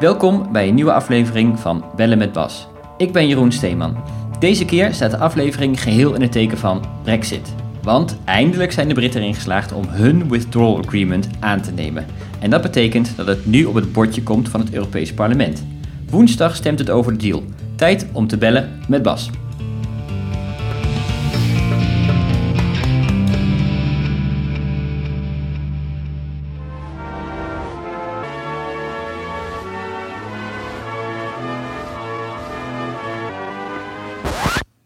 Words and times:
Welkom 0.00 0.52
bij 0.52 0.68
een 0.68 0.74
nieuwe 0.74 0.92
aflevering 0.92 1.58
van 1.58 1.84
Bellen 1.96 2.18
met 2.18 2.32
Bas. 2.32 2.66
Ik 2.96 3.12
ben 3.12 3.28
Jeroen 3.28 3.52
Steeman. 3.52 3.96
Deze 4.38 4.64
keer 4.64 4.94
staat 4.94 5.10
de 5.10 5.18
aflevering 5.18 5.82
geheel 5.82 6.14
in 6.14 6.20
het 6.20 6.32
teken 6.32 6.58
van 6.58 6.84
Brexit. 7.02 7.54
Want 7.82 8.18
eindelijk 8.24 8.72
zijn 8.72 8.88
de 8.88 8.94
Britten 8.94 9.20
erin 9.20 9.34
geslaagd 9.34 9.72
om 9.72 9.84
hun 9.88 10.28
withdrawal 10.28 10.78
agreement 10.78 11.28
aan 11.40 11.60
te 11.60 11.72
nemen. 11.72 12.06
En 12.38 12.50
dat 12.50 12.62
betekent 12.62 13.16
dat 13.16 13.26
het 13.26 13.46
nu 13.46 13.64
op 13.64 13.74
het 13.74 13.92
bordje 13.92 14.22
komt 14.22 14.48
van 14.48 14.60
het 14.60 14.72
Europese 14.72 15.14
parlement. 15.14 15.66
Woensdag 16.10 16.56
stemt 16.56 16.78
het 16.78 16.90
over 16.90 17.12
de 17.12 17.18
deal. 17.18 17.42
Tijd 17.76 18.06
om 18.12 18.26
te 18.26 18.38
bellen 18.38 18.80
met 18.88 19.02
Bas. 19.02 19.30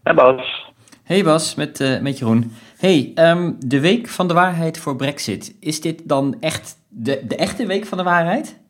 Hey 0.05 0.15
Bas. 0.15 0.73
Hey 1.05 1.23
Bas, 1.23 1.55
met, 1.55 1.81
uh, 1.81 2.01
met 2.01 2.19
Jeroen. 2.19 2.53
Hey, 2.79 3.13
um, 3.15 3.57
de 3.67 3.81
week 3.81 4.09
van 4.09 4.29
de 4.29 4.35
waarheid 4.35 4.79
voor 4.79 4.97
Brexit. 4.97 5.57
Is 5.61 5.81
dit 5.81 6.09
dan 6.09 6.37
echt 6.41 6.77
de, 6.89 7.27
de 7.27 7.37
echte 7.37 7.67
week 7.67 7.85
van 7.85 7.99
de 7.99 8.05
waarheid? 8.05 8.61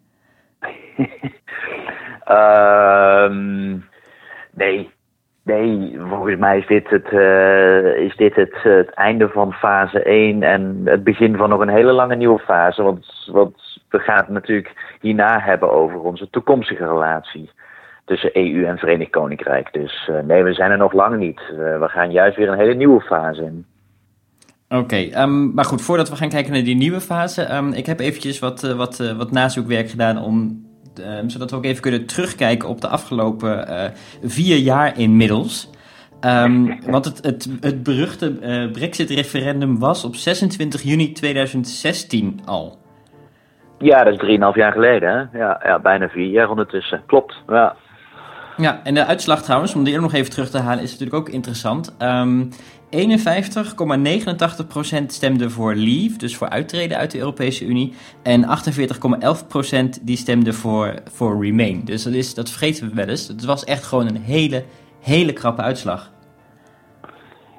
um, 2.28 3.84
nee. 4.62 4.90
Nee, 5.42 5.98
volgens 6.08 6.36
mij 6.38 6.58
is 6.58 6.66
dit, 6.66 6.90
het, 6.90 7.12
uh, 7.12 7.96
is 7.96 8.16
dit 8.16 8.34
het, 8.34 8.54
het 8.62 8.90
einde 8.90 9.28
van 9.28 9.52
fase 9.52 10.02
1 10.02 10.42
en 10.42 10.80
het 10.84 11.04
begin 11.04 11.36
van 11.36 11.48
nog 11.48 11.60
een 11.60 11.68
hele 11.68 11.92
lange 11.92 12.16
nieuwe 12.16 12.38
fase. 12.38 12.82
Want, 12.82 13.28
want 13.32 13.80
we 13.88 13.98
gaan 13.98 14.16
het 14.16 14.28
natuurlijk 14.28 14.96
hierna 15.00 15.40
hebben 15.40 15.70
over 15.70 16.00
onze 16.00 16.30
toekomstige 16.30 16.86
relatie 16.86 17.50
tussen 18.04 18.30
EU 18.32 18.64
en 18.64 18.78
Verenigd 18.78 19.10
Koninkrijk. 19.10 19.72
Dus 19.72 20.08
uh, 20.10 20.18
nee, 20.20 20.42
we 20.42 20.52
zijn 20.52 20.70
er 20.70 20.78
nog 20.78 20.92
lang 20.92 21.16
niet. 21.16 21.40
Uh, 21.52 21.56
we 21.56 21.88
gaan 21.88 22.10
juist 22.10 22.36
weer 22.36 22.48
een 22.48 22.58
hele 22.58 22.74
nieuwe 22.74 23.00
fase 23.00 23.42
in. 23.42 23.66
Oké, 24.68 24.82
okay, 24.82 25.22
um, 25.22 25.54
maar 25.54 25.64
goed, 25.64 25.82
voordat 25.82 26.08
we 26.08 26.16
gaan 26.16 26.28
kijken 26.28 26.52
naar 26.52 26.62
die 26.62 26.76
nieuwe 26.76 27.00
fase, 27.00 27.54
um, 27.54 27.72
ik 27.72 27.86
heb 27.86 28.00
eventjes 28.00 28.38
wat, 28.38 28.62
uh, 28.64 28.72
wat, 28.72 29.14
wat 29.16 29.30
nazoekwerk 29.30 29.90
gedaan 29.90 30.18
om, 30.18 30.64
um, 31.18 31.28
zodat 31.28 31.50
we 31.50 31.56
ook 31.56 31.64
even 31.64 31.82
kunnen 31.82 32.06
terugkijken 32.06 32.68
op 32.68 32.80
de 32.80 32.88
afgelopen 32.88 33.92
vier 34.22 34.56
jaar 34.56 34.98
inmiddels. 34.98 35.70
want 36.86 37.04
het, 37.04 37.24
het, 37.24 37.48
het 37.60 37.82
beruchte 37.82 38.32
Brexit-referendum 38.72 39.78
was 39.78 40.04
op 40.04 40.14
26 40.14 40.82
juni 40.82 41.12
2016 41.12 42.40
al. 42.44 42.78
Ja, 43.78 44.04
dat 44.04 44.22
is 44.22 44.38
3,5 44.38 44.54
jaar 44.54 44.72
geleden, 44.72 45.08
hè? 45.08 45.38
Ja, 45.38 45.60
ja, 45.64 45.78
bijna 45.78 46.08
vier 46.08 46.28
jaar 46.28 46.50
ondertussen. 46.50 47.02
Klopt, 47.06 47.34
ja. 47.48 47.76
Ja, 48.56 48.80
en 48.84 48.94
de 48.94 49.04
uitslag 49.04 49.42
trouwens, 49.42 49.74
om 49.74 49.84
die 49.84 50.00
nog 50.00 50.12
even 50.12 50.30
terug 50.30 50.50
te 50.50 50.58
halen, 50.58 50.82
is 50.82 50.90
natuurlijk 50.90 51.16
ook 51.16 51.28
interessant. 51.28 51.96
Um, 51.98 52.50
51,89% 52.94 52.98
stemde 55.06 55.50
voor 55.50 55.74
leave, 55.74 56.18
dus 56.18 56.36
voor 56.36 56.48
uittreden 56.48 56.96
uit 56.96 57.10
de 57.10 57.18
Europese 57.18 57.64
Unie. 57.64 57.94
En 58.22 58.42
48,11% 58.42 58.48
die 60.02 60.16
stemde 60.16 60.52
voor, 60.52 60.94
voor 61.04 61.44
remain. 61.44 61.84
Dus 61.84 62.02
dat, 62.02 62.12
is, 62.12 62.34
dat 62.34 62.50
vergeten 62.50 62.88
we 62.88 62.94
wel 62.94 63.08
eens. 63.08 63.28
Het 63.28 63.44
was 63.44 63.64
echt 63.64 63.84
gewoon 63.84 64.06
een 64.06 64.22
hele, 64.22 64.64
hele 65.00 65.32
krappe 65.32 65.62
uitslag. 65.62 66.12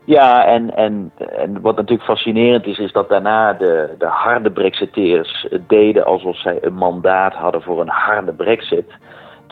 Ja, 0.06 0.46
en, 0.46 0.76
en, 0.76 1.12
en 1.18 1.62
wat 1.62 1.76
natuurlijk 1.76 2.08
fascinerend 2.08 2.66
is, 2.66 2.78
is 2.78 2.92
dat 2.92 3.10
daarna 3.10 3.54
de, 3.54 3.96
de 3.98 4.08
harde 4.08 4.52
Brexiteers 4.52 5.48
deden 5.68 6.06
alsof 6.06 6.38
zij 6.40 6.58
een 6.62 6.74
mandaat 6.74 7.34
hadden 7.34 7.62
voor 7.62 7.82
een 7.82 7.90
harde 7.90 8.34
Brexit. 8.34 8.92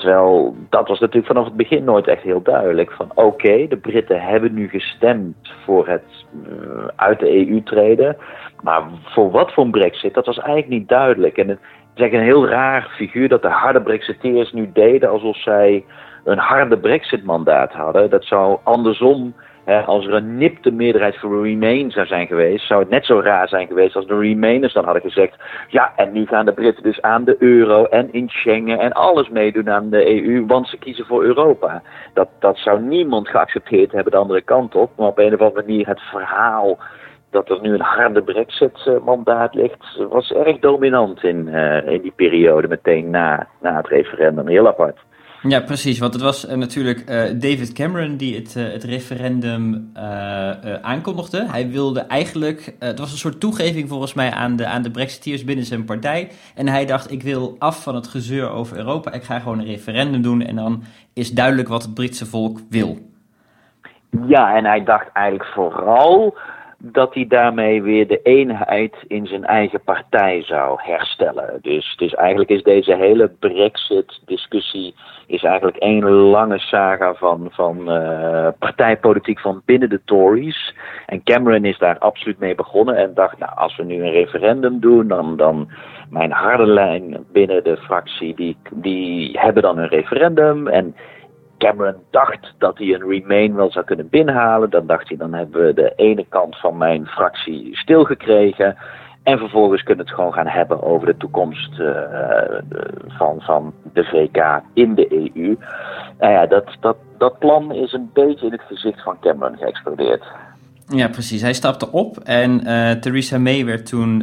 Terwijl 0.03 0.55
dat 0.69 0.87
was 0.87 0.99
natuurlijk 0.99 1.27
vanaf 1.27 1.45
het 1.45 1.55
begin 1.55 1.83
nooit 1.83 2.07
echt 2.07 2.21
heel 2.21 2.41
duidelijk. 2.41 2.91
Van 2.91 3.11
oké, 3.13 3.67
de 3.67 3.77
Britten 3.77 4.21
hebben 4.21 4.53
nu 4.53 4.67
gestemd 4.67 5.35
voor 5.65 5.87
het 5.87 6.03
uh, 6.47 6.87
uit 6.95 7.19
de 7.19 7.47
EU 7.47 7.63
treden. 7.63 8.17
Maar 8.61 8.83
voor 9.03 9.31
wat 9.31 9.53
voor 9.53 9.63
een 9.63 9.71
brexit, 9.71 10.13
dat 10.13 10.25
was 10.25 10.37
eigenlijk 10.37 10.67
niet 10.67 10.87
duidelijk. 10.87 11.37
En 11.37 11.47
het 11.47 11.59
is 11.95 12.11
een 12.11 12.19
heel 12.19 12.47
raar 12.47 12.93
figuur 12.95 13.29
dat 13.29 13.41
de 13.41 13.47
harde 13.49 13.81
brexiteers 13.81 14.51
nu 14.51 14.69
deden 14.73 15.09
alsof 15.09 15.37
zij 15.37 15.85
een 16.23 16.37
harde 16.37 16.77
brexit 16.77 17.23
mandaat 17.23 17.71
hadden. 17.71 18.09
Dat 18.09 18.23
zou 18.23 18.57
andersom 18.63 19.33
als 19.65 20.05
er 20.05 20.13
een 20.13 20.37
nipte 20.37 20.71
meerderheid 20.71 21.17
voor 21.17 21.43
Remain 21.43 21.91
zou 21.91 22.05
zijn 22.05 22.27
geweest, 22.27 22.67
zou 22.67 22.79
het 22.79 22.89
net 22.89 23.05
zo 23.05 23.19
raar 23.19 23.47
zijn 23.47 23.67
geweest 23.67 23.95
als 23.95 24.07
de 24.07 24.19
Remainers 24.19 24.73
dan 24.73 24.83
hadden 24.83 25.01
gezegd: 25.01 25.35
ja, 25.67 25.93
en 25.95 26.11
nu 26.11 26.25
gaan 26.25 26.45
de 26.45 26.53
Britten 26.53 26.83
dus 26.83 27.01
aan 27.01 27.23
de 27.23 27.35
euro 27.39 27.85
en 27.85 28.13
in 28.13 28.29
Schengen 28.29 28.79
en 28.79 28.91
alles 28.91 29.29
meedoen 29.29 29.69
aan 29.69 29.89
de 29.89 30.23
EU, 30.25 30.45
want 30.45 30.67
ze 30.67 30.77
kiezen 30.77 31.05
voor 31.05 31.23
Europa. 31.23 31.81
Dat, 32.13 32.29
dat 32.39 32.57
zou 32.57 32.81
niemand 32.81 33.27
geaccepteerd 33.27 33.91
hebben 33.91 34.11
de 34.11 34.17
andere 34.17 34.41
kant 34.41 34.75
op, 34.75 34.91
maar 34.97 35.07
op 35.07 35.17
een 35.17 35.33
of 35.33 35.39
andere 35.39 35.65
manier 35.65 35.87
het 35.87 36.01
verhaal 36.01 36.79
dat 37.29 37.49
er 37.49 37.61
nu 37.61 37.73
een 37.73 37.81
harde 37.81 38.23
Brexit-mandaat 38.23 39.53
ligt, 39.53 39.97
was 40.09 40.31
erg 40.31 40.59
dominant 40.59 41.23
in, 41.23 41.47
uh, 41.47 41.87
in 41.87 42.01
die 42.01 42.13
periode 42.15 42.67
meteen 42.67 43.09
na, 43.09 43.47
na 43.61 43.75
het 43.75 43.87
referendum. 43.87 44.47
Heel 44.47 44.67
apart. 44.67 44.97
Ja, 45.47 45.59
precies. 45.59 45.99
Want 45.99 46.13
het 46.13 46.21
was 46.21 46.49
uh, 46.49 46.55
natuurlijk 46.55 46.99
uh, 46.99 47.05
David 47.39 47.73
Cameron 47.73 48.17
die 48.17 48.35
het, 48.35 48.55
uh, 48.55 48.71
het 48.71 48.83
referendum 48.83 49.91
aankondigde. 50.81 51.45
Hij 51.49 51.69
wilde 51.69 51.99
eigenlijk, 51.99 52.75
het 52.79 52.99
was 52.99 53.11
een 53.11 53.17
soort 53.17 53.39
toegeving 53.39 53.89
volgens 53.89 54.13
mij 54.13 54.31
aan 54.31 54.55
de, 54.55 54.65
aan 54.65 54.81
de 54.81 54.91
Brexiteers 54.91 55.43
binnen 55.43 55.65
zijn 55.65 55.85
partij. 55.85 56.29
En 56.55 56.67
hij 56.67 56.85
dacht, 56.85 57.11
ik 57.11 57.23
wil 57.23 57.55
af 57.59 57.83
van 57.83 57.95
het 57.95 58.07
gezeur 58.07 58.49
over 58.49 58.77
Europa. 58.77 59.11
Ik 59.11 59.23
ga 59.23 59.39
gewoon 59.39 59.59
een 59.59 59.65
referendum 59.65 60.21
doen 60.21 60.41
en 60.41 60.55
dan 60.55 60.83
is 61.13 61.31
duidelijk 61.31 61.67
wat 61.67 61.83
het 61.83 61.93
Britse 61.93 62.25
volk 62.25 62.59
wil. 62.69 62.97
Ja, 64.27 64.55
en 64.55 64.65
hij 64.65 64.83
dacht 64.83 65.07
eigenlijk 65.13 65.49
vooral 65.53 66.37
dat 66.85 67.13
hij 67.13 67.25
daarmee 67.27 67.81
weer 67.81 68.07
de 68.07 68.19
eenheid 68.23 68.95
in 69.07 69.25
zijn 69.27 69.45
eigen 69.45 69.81
partij 69.83 70.43
zou 70.43 70.79
herstellen. 70.81 71.59
Dus, 71.61 71.93
dus 71.97 72.13
eigenlijk 72.13 72.49
is 72.49 72.63
deze 72.63 72.95
hele 72.95 73.31
Brexit-discussie 73.39 74.95
is 75.27 75.43
eigenlijk 75.43 75.77
één 75.77 76.09
lange 76.09 76.59
saga 76.59 77.13
van, 77.13 77.47
van 77.51 77.91
uh, 77.91 78.47
partijpolitiek 78.59 79.39
van 79.39 79.61
binnen 79.65 79.89
de 79.89 80.01
Tories. 80.05 80.75
En 81.05 81.23
Cameron 81.23 81.65
is 81.65 81.77
daar 81.77 81.97
absoluut 81.97 82.39
mee 82.39 82.55
begonnen 82.55 82.95
en 82.95 83.13
dacht, 83.13 83.37
nou, 83.37 83.51
als 83.55 83.75
we 83.75 83.83
nu 83.83 84.03
een 84.03 84.11
referendum 84.11 84.79
doen, 84.79 85.07
dan, 85.07 85.37
dan 85.37 85.69
mijn 86.09 86.31
harde 86.31 86.67
lijn 86.67 87.25
binnen 87.31 87.63
de 87.63 87.77
fractie, 87.77 88.35
die, 88.35 88.57
die 88.71 89.39
hebben 89.39 89.63
dan 89.63 89.77
een 89.77 89.87
referendum. 89.87 90.67
En 90.67 90.95
Cameron 91.63 91.95
dacht 92.09 92.53
dat 92.57 92.77
hij 92.77 92.93
een 92.93 93.09
Remain 93.09 93.55
wel 93.55 93.71
zou 93.71 93.85
kunnen 93.85 94.09
binnenhalen. 94.09 94.69
Dan 94.69 94.87
dacht 94.87 95.07
hij, 95.07 95.17
dan 95.17 95.33
hebben 95.33 95.65
we 95.65 95.73
de 95.73 95.93
ene 95.95 96.25
kant 96.29 96.59
van 96.59 96.77
mijn 96.77 97.05
fractie 97.05 97.77
stilgekregen. 97.77 98.75
En 99.23 99.37
vervolgens 99.37 99.83
kunnen 99.83 100.05
we 100.05 100.09
het 100.11 100.19
gewoon 100.19 100.33
gaan 100.33 100.47
hebben 100.47 100.83
over 100.83 101.07
de 101.07 101.17
toekomst 101.17 101.79
uh, 101.79 101.97
van, 103.07 103.41
van 103.41 103.73
de 103.93 104.03
VK 104.03 104.61
in 104.73 104.95
de 104.95 105.13
EU. 105.13 105.57
Nou 106.19 106.33
ja, 106.33 106.45
dat, 106.45 106.77
dat, 106.79 106.97
dat 107.17 107.39
plan 107.39 107.73
is 107.73 107.93
een 107.93 108.09
beetje 108.13 108.45
in 108.45 108.51
het 108.51 108.61
gezicht 108.67 109.03
van 109.03 109.19
Cameron 109.19 109.57
geëxplodeerd. 109.57 110.23
Ja, 110.87 111.07
precies. 111.07 111.41
Hij 111.41 111.53
stapte 111.53 111.91
op 111.91 112.17
en 112.17 112.67
uh, 112.67 112.91
Theresa 112.91 113.37
May 113.37 113.65
werd 113.65 113.85
toen 113.85 114.19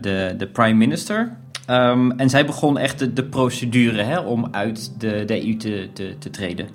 de, 0.00 0.34
de 0.36 0.48
prime 0.52 0.78
minister. 0.78 1.36
Um, 1.70 2.10
en 2.10 2.28
zij 2.28 2.44
begon 2.46 2.78
echt 2.78 3.16
de, 3.16 3.24
procedure 3.24 4.02
hè, 4.02 4.18
om 4.18 4.48
uit 4.50 5.00
de, 5.00 5.24
de 5.24 5.46
EU 5.46 5.56
te, 5.56 5.92
te, 6.18 6.30
treden. 6.30 6.68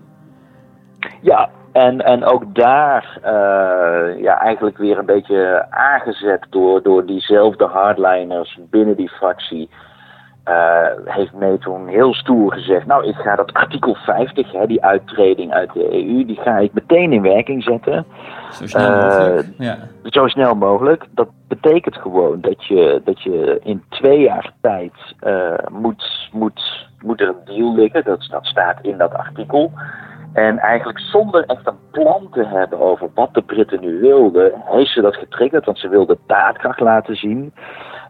Ja, 1.21 1.49
en, 1.71 2.01
en 2.01 2.23
ook 2.23 2.55
daar 2.55 3.17
uh, 3.17 4.21
ja, 4.21 4.39
eigenlijk 4.39 4.77
weer 4.77 4.97
een 4.97 5.05
beetje 5.05 5.65
aangezet 5.69 6.45
door, 6.49 6.83
door 6.83 7.05
diezelfde 7.05 7.65
hardliners 7.65 8.59
binnen 8.69 8.95
die 8.95 9.09
fractie. 9.09 9.69
Uh, 10.49 10.85
heeft 11.05 11.33
May 11.33 11.57
toen 11.57 11.87
heel 11.87 12.13
stoer 12.13 12.53
gezegd: 12.53 12.85
Nou, 12.85 13.07
ik 13.07 13.15
ga 13.15 13.35
dat 13.35 13.53
artikel 13.53 13.95
50, 13.95 14.51
hè, 14.51 14.67
die 14.67 14.83
uittreding 14.83 15.51
uit 15.51 15.73
de 15.73 15.93
EU, 15.93 16.25
die 16.25 16.39
ga 16.41 16.57
ik 16.57 16.73
meteen 16.73 17.13
in 17.13 17.21
werking 17.21 17.63
zetten. 17.63 18.05
Zo 18.51 18.67
snel 18.67 18.91
mogelijk. 18.91 19.47
Uh, 19.47 19.67
ja. 19.67 19.77
Zo 20.03 20.27
snel 20.27 20.55
mogelijk. 20.55 21.05
Dat 21.11 21.29
betekent 21.47 21.95
gewoon 21.95 22.41
dat 22.41 22.65
je, 22.65 23.01
dat 23.03 23.21
je 23.21 23.59
in 23.63 23.83
twee 23.89 24.19
jaar 24.19 24.51
tijd 24.61 24.93
uh, 25.23 25.53
moet, 25.71 26.29
moet, 26.31 26.87
moet 27.01 27.21
er 27.21 27.27
een 27.27 27.55
deal 27.55 27.75
liggen. 27.75 28.03
Dat, 28.03 28.27
dat 28.31 28.45
staat 28.45 28.77
in 28.81 28.97
dat 28.97 29.13
artikel. 29.13 29.71
En 30.33 30.57
eigenlijk 30.57 30.99
zonder 30.99 31.45
echt 31.45 31.67
een 31.67 31.79
plan 31.91 32.27
te 32.31 32.45
hebben 32.45 32.79
over 32.79 33.09
wat 33.13 33.33
de 33.33 33.41
Britten 33.41 33.81
nu 33.81 33.99
wilden, 33.99 34.51
heeft 34.65 34.91
ze 34.91 35.01
dat 35.01 35.15
getriggerd, 35.15 35.65
want 35.65 35.79
ze 35.79 35.89
wilde 35.89 36.17
daadkracht 36.27 36.79
laten 36.79 37.15
zien. 37.15 37.53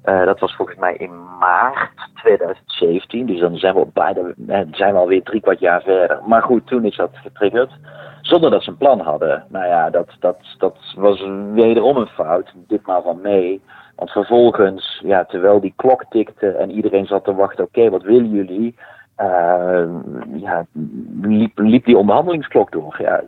Uh, 0.10 0.26
dat 0.26 0.40
was 0.40 0.56
volgens 0.56 0.78
mij 0.78 0.96
in 0.96 1.38
maart 1.40 2.10
2017, 2.14 3.26
dus 3.26 3.40
dan 3.40 3.58
zijn 3.58 3.76
we, 3.76 3.88
bijna, 3.94 4.34
zijn 4.72 4.94
we 4.94 5.00
alweer 5.00 5.24
drie 5.24 5.42
kwart 5.42 5.60
jaar 5.60 5.82
verder. 5.82 6.20
Maar 6.26 6.42
goed, 6.42 6.68
toen 6.68 6.86
is 6.86 6.96
dat 6.96 7.10
getriggerd, 7.14 7.72
zonder 8.22 8.52
dat 8.52 8.64
ze 8.64 8.70
een 8.70 8.78
plan 8.78 9.00
hadden. 9.00 9.46
Nou 9.50 9.66
ja, 9.66 9.90
dat, 9.90 10.08
dat, 10.20 10.38
dat 10.58 10.78
was 10.96 11.26
wederom 11.54 11.98
een 11.98 12.08
fout, 12.08 12.54
ditmaal 12.56 13.02
van 13.02 13.22
mee. 13.22 13.62
En 13.96 14.08
vervolgens, 14.08 15.02
ja, 15.04 15.26
terwijl 15.26 15.60
die 15.60 15.74
klok 15.76 16.06
tikte 16.10 16.48
en 16.50 16.72
iedereen 16.72 17.06
zat 17.06 17.24
te 17.24 17.36
wachten, 17.36 17.64
oké, 17.64 17.90
wat 17.90 18.04
willen 18.04 18.30
jullie? 18.30 18.76
Uh, 19.22 19.84
ja, 20.42 20.66
liep, 21.56 21.86
die 21.86 21.98
onderhandelingsklok 21.98 22.72
door. 22.72 22.96
Ja, 23.00 23.24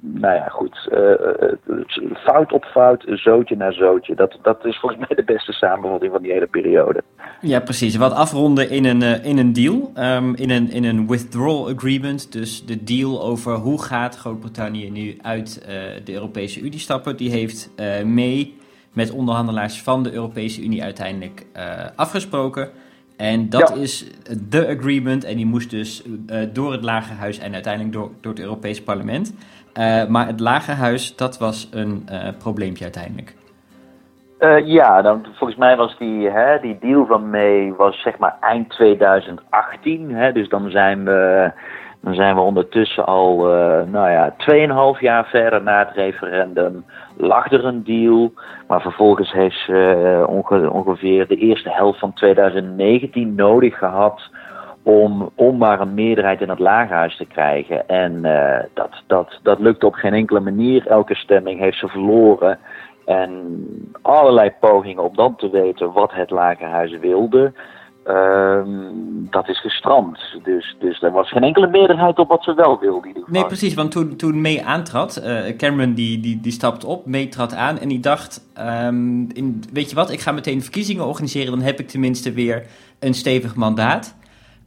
nou 0.00 0.34
ja, 0.34 0.48
goed. 0.48 0.88
Uh, 0.92 1.84
fout 2.14 2.52
op 2.52 2.64
fout, 2.64 3.04
zootje 3.06 3.56
na 3.56 3.72
zootje. 3.72 4.14
Dat, 4.14 4.38
dat 4.42 4.64
is 4.64 4.78
volgens 4.78 5.06
mij 5.06 5.16
de 5.16 5.32
beste 5.32 5.52
samenvatting 5.52 6.12
van 6.12 6.22
die 6.22 6.32
hele 6.32 6.46
periode. 6.46 7.02
Ja, 7.40 7.60
precies. 7.60 7.96
Wat 7.96 8.12
afronden 8.12 8.70
in 8.70 8.84
een, 8.84 9.02
in 9.22 9.38
een 9.38 9.52
deal, 9.52 9.92
um, 9.96 10.34
in, 10.34 10.50
een, 10.50 10.70
in 10.70 10.84
een 10.84 11.08
withdrawal 11.08 11.68
agreement. 11.68 12.32
Dus 12.32 12.66
de 12.66 12.84
deal 12.84 13.22
over 13.22 13.54
hoe 13.54 13.82
gaat 13.82 14.16
Groot-Brittannië 14.16 14.90
nu 14.90 15.18
uit 15.22 15.66
de 16.04 16.12
Europese 16.12 16.60
Unie 16.60 16.78
stappen. 16.78 17.16
Die 17.16 17.30
heeft 17.30 17.70
mee 18.04 18.58
met 18.92 19.10
onderhandelaars 19.10 19.82
van 19.82 20.02
de 20.02 20.12
Europese 20.12 20.62
Unie 20.62 20.82
uiteindelijk 20.82 21.46
afgesproken. 21.96 22.68
En 23.20 23.48
dat 23.48 23.76
is 23.76 24.10
de 24.48 24.76
agreement. 24.78 25.24
En 25.24 25.36
die 25.36 25.46
moest 25.46 25.70
dus 25.70 26.04
uh, 26.06 26.36
door 26.52 26.72
het 26.72 26.82
Lagerhuis 26.82 27.38
en 27.38 27.52
uiteindelijk 27.54 27.92
door, 27.92 28.10
door 28.20 28.32
het 28.32 28.42
Europees 28.42 28.82
Parlement. 28.82 29.34
Uh, 29.78 30.06
maar 30.06 30.26
het 30.26 30.40
Lagerhuis, 30.40 31.16
dat 31.16 31.38
was 31.38 31.68
een 31.72 32.06
uh, 32.10 32.28
probleempje 32.38 32.84
uiteindelijk. 32.84 33.34
ja, 34.64 35.02
dan, 35.02 35.26
volgens 35.34 35.58
mij 35.58 35.76
was 35.76 35.98
die, 35.98 36.30
hè, 36.30 36.60
die 36.60 36.78
deal 36.80 37.06
van 37.06 37.30
May 37.30 37.72
was 37.76 38.02
zeg 38.02 38.18
maar 38.18 38.36
eind 38.40 38.70
2018. 38.70 40.14
Hè, 40.14 40.32
dus 40.32 40.48
dan 40.48 40.70
zijn 40.70 41.04
we, 41.04 41.52
dan 42.00 42.14
zijn 42.14 42.34
we 42.34 42.40
ondertussen 42.40 43.06
al, 43.06 43.36
nou 43.86 44.10
ja, 44.10 44.34
2,5 44.94 45.00
jaar 45.00 45.26
verder 45.26 45.62
na 45.62 45.78
het 45.78 45.94
referendum 45.94 46.84
lag 47.20 47.52
er 47.52 47.64
een 47.64 47.84
deal. 47.84 48.32
Maar 48.66 48.80
vervolgens 48.80 49.32
heeft 49.32 49.58
ze 49.64 50.16
uh, 50.20 50.72
ongeveer 50.72 51.26
de 51.26 51.36
eerste 51.36 51.70
helft 51.70 51.98
van 51.98 52.12
2019 52.12 53.34
nodig 53.34 53.78
gehad 53.78 54.30
om, 54.82 55.30
om 55.34 55.56
maar 55.56 55.80
een 55.80 55.94
meerderheid 55.94 56.40
in 56.40 56.48
het 56.48 56.58
lagerhuis 56.58 57.16
te 57.16 57.24
krijgen. 57.24 57.88
En 57.88 58.12
uh, 58.24 58.58
dat, 58.74 59.02
dat, 59.06 59.38
dat 59.42 59.58
lukte 59.58 59.86
op 59.86 59.94
geen 59.94 60.14
enkele 60.14 60.40
manier. 60.40 60.86
Elke 60.86 61.14
stemming 61.14 61.60
heeft 61.60 61.78
ze 61.78 61.88
verloren. 61.88 62.58
En 63.04 63.58
allerlei 64.02 64.52
pogingen 64.60 65.04
om 65.04 65.16
dan 65.16 65.36
te 65.36 65.50
weten 65.50 65.92
wat 65.92 66.12
het 66.12 66.30
lagerhuis 66.30 66.98
wilde. 66.98 67.52
Um, 68.08 69.28
dat 69.30 69.48
is 69.48 69.60
gestrand. 69.60 70.18
Dus, 70.42 70.76
dus 70.78 71.02
er 71.02 71.12
was 71.12 71.30
geen 71.30 71.42
enkele 71.42 71.66
meerderheid 71.66 72.18
op 72.18 72.28
wat 72.28 72.44
ze 72.44 72.54
wel 72.54 72.78
wilde. 72.78 73.24
Nee, 73.26 73.46
precies. 73.46 73.74
Want 73.74 73.90
toen, 73.90 74.16
toen 74.16 74.40
May 74.40 74.62
aantrad, 74.62 75.22
uh, 75.24 75.56
Cameron 75.56 75.94
die, 75.94 76.20
die, 76.20 76.40
die 76.40 76.52
stapte 76.52 76.86
op, 76.86 77.06
May 77.06 77.26
trad 77.26 77.54
aan 77.54 77.78
en 77.78 77.88
die 77.88 78.00
dacht... 78.00 78.48
In, 79.32 79.62
weet 79.72 79.90
je 79.90 79.96
wat, 79.96 80.10
ik 80.10 80.20
ga 80.20 80.32
meteen 80.32 80.62
verkiezingen 80.62 81.06
organiseren. 81.06 81.50
Dan 81.50 81.60
heb 81.60 81.80
ik 81.80 81.88
tenminste 81.88 82.32
weer 82.32 82.66
een 82.98 83.14
stevig 83.14 83.54
mandaat. 83.54 84.18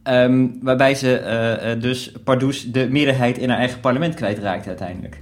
Um, 0.08 0.58
waarbij 0.62 0.94
ze 0.94 1.20
uh, 1.20 1.74
uh, 1.74 1.80
dus 1.80 2.12
Pardoes 2.24 2.72
de 2.72 2.88
meerderheid 2.90 3.38
in 3.38 3.48
haar 3.48 3.58
eigen 3.58 3.80
parlement 3.80 4.14
kwijtraakte 4.14 4.68
uiteindelijk. 4.68 5.20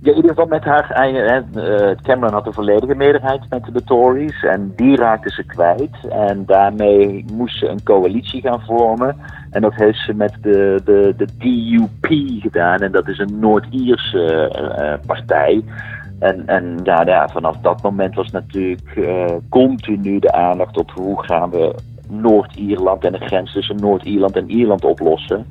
Ja, 0.00 0.10
in 0.10 0.16
ieder 0.16 0.30
geval 0.30 0.46
met 0.46 0.64
haar 0.64 0.90
eigen. 0.90 1.24
Hè, 1.24 1.94
Cameron 2.02 2.32
had 2.32 2.46
een 2.46 2.52
volledige 2.52 2.94
meerderheid 2.94 3.40
met 3.48 3.64
de 3.72 3.84
Tories 3.84 4.42
en 4.42 4.72
die 4.76 4.96
raakte 4.96 5.30
ze 5.30 5.44
kwijt. 5.44 6.08
En 6.10 6.42
daarmee 6.46 7.24
moest 7.32 7.58
ze 7.58 7.68
een 7.68 7.82
coalitie 7.82 8.40
gaan 8.40 8.60
vormen. 8.60 9.16
En 9.50 9.62
dat 9.62 9.74
heeft 9.74 9.98
ze 9.98 10.14
met 10.14 10.36
de, 10.40 10.80
de, 10.84 11.14
de 11.16 11.26
DUP 11.38 12.06
gedaan. 12.40 12.78
En 12.78 12.92
dat 12.92 13.08
is 13.08 13.18
een 13.18 13.38
Noord-Ierse 13.38 14.52
uh, 14.78 15.06
partij. 15.06 15.62
En, 16.18 16.46
en 16.46 16.80
ja, 16.82 17.02
ja, 17.06 17.28
vanaf 17.28 17.56
dat 17.56 17.82
moment 17.82 18.14
was 18.14 18.30
natuurlijk 18.30 18.96
uh, 18.96 19.24
continu 19.48 20.18
de 20.18 20.32
aandacht 20.32 20.76
op 20.76 20.90
hoe 20.90 21.22
gaan 21.22 21.50
we 21.50 21.74
Noord-Ierland 22.08 23.04
en 23.04 23.12
de 23.12 23.26
grens 23.26 23.52
tussen 23.52 23.76
Noord-Ierland 23.76 24.36
en 24.36 24.50
Ierland 24.50 24.84
oplossen. 24.84 25.46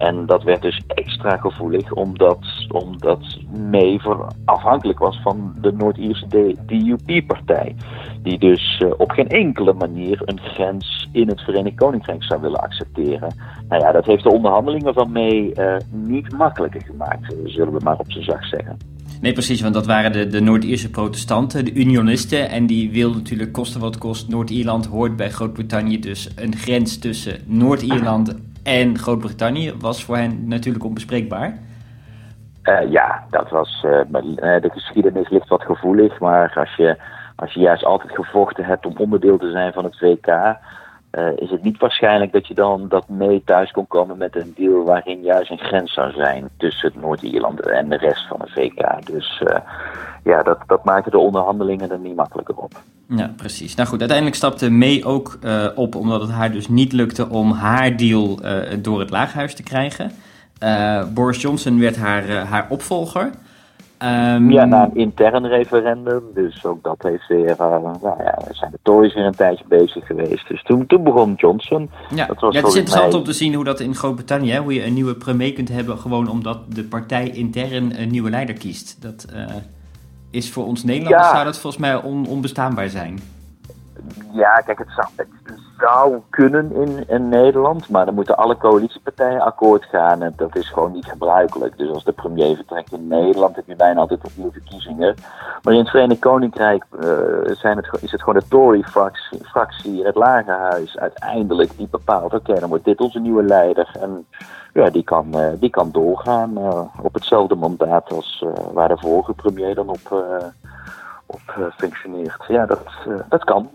En 0.00 0.26
dat 0.26 0.42
werd 0.42 0.62
dus 0.62 0.80
extra 0.86 1.36
gevoelig 1.36 1.92
omdat, 1.92 2.38
omdat 2.68 3.38
afhankelijk 4.44 4.98
was 4.98 5.20
van 5.22 5.54
de 5.60 5.72
Noord-Ierse 5.72 6.56
DUP-partij. 6.66 7.74
Die 8.22 8.38
dus 8.38 8.82
uh, 8.84 8.90
op 8.96 9.10
geen 9.10 9.28
enkele 9.28 9.72
manier 9.72 10.22
een 10.24 10.40
grens 10.40 11.08
in 11.12 11.28
het 11.28 11.40
Verenigd 11.40 11.76
Koninkrijk 11.76 12.24
zou 12.24 12.40
willen 12.40 12.60
accepteren. 12.60 13.34
Nou 13.68 13.82
ja, 13.82 13.92
dat 13.92 14.04
heeft 14.04 14.22
de 14.22 14.32
onderhandelingen 14.32 14.94
van 14.94 15.12
May 15.12 15.52
uh, 15.54 15.74
niet 15.90 16.32
makkelijker 16.32 16.82
gemaakt, 16.82 17.34
zullen 17.44 17.72
we 17.72 17.80
maar 17.84 17.98
op 17.98 18.12
zijn 18.12 18.24
zacht 18.24 18.48
zeggen. 18.48 18.76
Nee, 19.20 19.32
precies, 19.32 19.60
want 19.60 19.74
dat 19.74 19.86
waren 19.86 20.12
de, 20.12 20.26
de 20.26 20.40
Noord-Ierse 20.40 20.90
protestanten, 20.90 21.64
de 21.64 21.72
unionisten. 21.72 22.50
En 22.50 22.66
die 22.66 22.90
wilden 22.90 23.18
natuurlijk 23.18 23.52
kosten 23.52 23.80
wat 23.80 23.98
kost. 23.98 24.28
Noord-Ierland 24.28 24.86
hoort 24.86 25.16
bij 25.16 25.30
Groot-Brittannië, 25.30 25.98
dus 25.98 26.30
een 26.36 26.56
grens 26.56 26.98
tussen 26.98 27.40
Noord-Ierland 27.46 28.34
en 28.62 28.98
Groot-Brittannië 28.98 29.72
was 29.78 30.04
voor 30.04 30.16
hen 30.16 30.48
natuurlijk 30.48 30.84
onbespreekbaar. 30.84 31.58
Uh, 32.64 32.90
ja, 32.90 33.24
dat 33.30 33.50
was. 33.50 33.84
Uh, 33.86 34.00
de 34.36 34.70
geschiedenis 34.72 35.28
ligt 35.28 35.48
wat 35.48 35.62
gevoelig, 35.62 36.18
maar 36.18 36.52
als 36.54 36.74
je, 36.76 36.98
als 37.36 37.52
je 37.52 37.60
juist 37.60 37.84
altijd 37.84 38.14
gevochten 38.14 38.64
hebt 38.64 38.86
om 38.86 38.94
onderdeel 38.96 39.38
te 39.38 39.50
zijn 39.50 39.72
van 39.72 39.84
het 39.84 40.00
WK, 40.00 40.56
uh, 41.12 41.28
is 41.36 41.50
het 41.50 41.62
niet 41.62 41.78
waarschijnlijk 41.78 42.32
dat 42.32 42.46
je 42.46 42.54
dan 42.54 42.88
dat 42.88 43.08
mee 43.08 43.42
thuis 43.44 43.70
kon 43.70 43.86
komen 43.86 44.18
met 44.18 44.36
een 44.36 44.52
deal 44.56 44.84
waarin 44.84 45.22
juist 45.22 45.50
een 45.50 45.58
grens 45.58 45.92
zou 45.92 46.12
zijn 46.12 46.48
tussen 46.56 46.92
Noord-Ierland 47.00 47.60
en 47.60 47.88
de 47.88 47.96
rest 47.96 48.26
van 48.28 48.40
het 48.40 48.50
VK. 48.50 49.06
Dus 49.06 49.42
uh, 49.44 49.56
ja, 50.24 50.42
dat, 50.42 50.58
dat 50.66 50.84
maakte 50.84 51.10
de 51.10 51.18
onderhandelingen 51.18 51.90
er 51.90 51.98
niet 51.98 52.16
makkelijker 52.16 52.54
op. 52.54 52.72
Ja, 53.08 53.32
precies. 53.36 53.74
Nou 53.74 53.88
goed, 53.88 53.98
uiteindelijk 53.98 54.36
stapte 54.36 54.70
May 54.70 55.02
ook 55.04 55.38
uh, 55.42 55.66
op 55.74 55.94
omdat 55.94 56.20
het 56.20 56.30
haar 56.30 56.52
dus 56.52 56.68
niet 56.68 56.92
lukte 56.92 57.28
om 57.28 57.52
haar 57.52 57.96
deal 57.96 58.38
door 58.78 59.00
het 59.00 59.10
laaghuis 59.10 59.54
te 59.54 59.62
krijgen. 59.62 60.10
Boris 61.14 61.40
Johnson 61.40 61.80
werd 61.80 61.96
haar, 61.96 62.28
haar 62.28 62.66
opvolger. 62.68 63.30
Um, 64.02 64.50
ja, 64.50 64.64
na 64.64 64.84
een 64.84 64.96
intern 64.96 65.46
referendum. 65.46 66.22
Dus 66.34 66.64
ook 66.64 66.82
dat 66.82 67.02
heeft 67.02 67.26
weer. 67.28 67.50
Uh, 67.50 67.56
nou 67.58 68.22
ja, 68.22 68.38
zijn 68.50 68.70
de 68.70 68.78
Tories 68.82 69.14
weer 69.14 69.24
een 69.24 69.34
tijdje 69.34 69.64
bezig 69.68 70.06
geweest. 70.06 70.48
Dus 70.48 70.62
toen, 70.62 70.86
toen 70.86 71.02
begon 71.02 71.34
Johnson. 71.36 71.90
Ja, 72.14 72.26
dat 72.26 72.40
was 72.40 72.54
ja 72.54 72.60
het 72.60 72.68
is 72.68 72.74
interessant 72.74 73.10
mij... 73.10 73.20
om 73.20 73.24
te 73.24 73.32
zien 73.32 73.54
hoe 73.54 73.64
dat 73.64 73.80
in 73.80 73.94
Groot-Brittannië. 73.94 74.56
Hoe 74.56 74.74
je 74.74 74.84
een 74.84 74.94
nieuwe 74.94 75.14
premier 75.14 75.52
kunt 75.52 75.68
hebben. 75.68 75.98
Gewoon 75.98 76.28
omdat 76.28 76.58
de 76.68 76.84
partij 76.84 77.30
intern 77.30 78.00
een 78.00 78.10
nieuwe 78.10 78.30
leider 78.30 78.54
kiest. 78.54 79.02
Dat 79.02 79.26
uh, 79.34 79.44
is 80.30 80.50
voor 80.50 80.66
ons 80.66 80.84
Nederlanders. 80.84 81.26
Ja. 81.26 81.32
zou 81.32 81.44
dat 81.44 81.58
volgens 81.58 81.82
mij 81.82 81.96
on, 81.96 82.26
onbestaanbaar 82.26 82.88
zijn. 82.88 83.18
Ja, 84.32 84.54
kijk, 84.54 84.78
het 84.78 85.06
zou, 85.78 86.20
kunnen 86.30 86.72
in, 86.72 87.08
in 87.08 87.28
Nederland, 87.28 87.88
maar 87.88 88.04
dan 88.04 88.14
moeten 88.14 88.36
alle 88.36 88.56
coalitiepartijen 88.56 89.40
akkoord 89.40 89.84
gaan 89.84 90.22
en 90.22 90.32
dat 90.36 90.56
is 90.56 90.68
gewoon 90.68 90.92
niet 90.92 91.06
gebruikelijk. 91.06 91.78
Dus 91.78 91.90
als 91.90 92.04
de 92.04 92.12
premier 92.12 92.56
vertrekt 92.56 92.92
in 92.92 93.06
Nederland 93.06 93.56
heb 93.56 93.66
je 93.66 93.76
bijna 93.76 94.00
altijd 94.00 94.24
opnieuw 94.24 94.52
verkiezingen. 94.52 95.14
Maar 95.62 95.72
in 95.72 95.78
het 95.78 95.88
Verenigd 95.88 96.20
Koninkrijk 96.20 96.84
uh, 97.00 97.08
zijn 97.44 97.76
het, 97.76 98.02
is 98.02 98.10
het 98.10 98.22
gewoon 98.22 98.40
de 98.40 98.48
Tory-fractie, 98.48 99.44
fractie, 99.44 100.04
het 100.04 100.14
Lagerhuis 100.14 100.98
uiteindelijk 100.98 101.76
die 101.76 101.88
bepaalt, 101.90 102.24
oké, 102.24 102.36
okay, 102.36 102.60
dan 102.60 102.68
wordt 102.68 102.84
dit 102.84 103.00
onze 103.00 103.18
nieuwe 103.18 103.42
leider 103.42 103.96
en 104.00 104.26
ja, 104.72 104.90
die 104.90 105.04
kan, 105.04 105.26
uh, 105.34 105.48
die 105.60 105.70
kan 105.70 105.90
doorgaan 105.90 106.58
uh, 106.58 106.80
op 107.02 107.14
hetzelfde 107.14 107.54
mandaat 107.54 108.12
als 108.12 108.44
waar 108.72 108.88
de 108.88 108.98
vorige 108.98 109.32
premier 109.32 109.74
dan 109.74 109.88
op, 109.88 110.24
op 111.26 111.72
functioneert. 111.76 112.44
Ja, 112.48 112.66
dat, 112.66 112.86
dat 113.28 113.44
kan. 113.44 113.70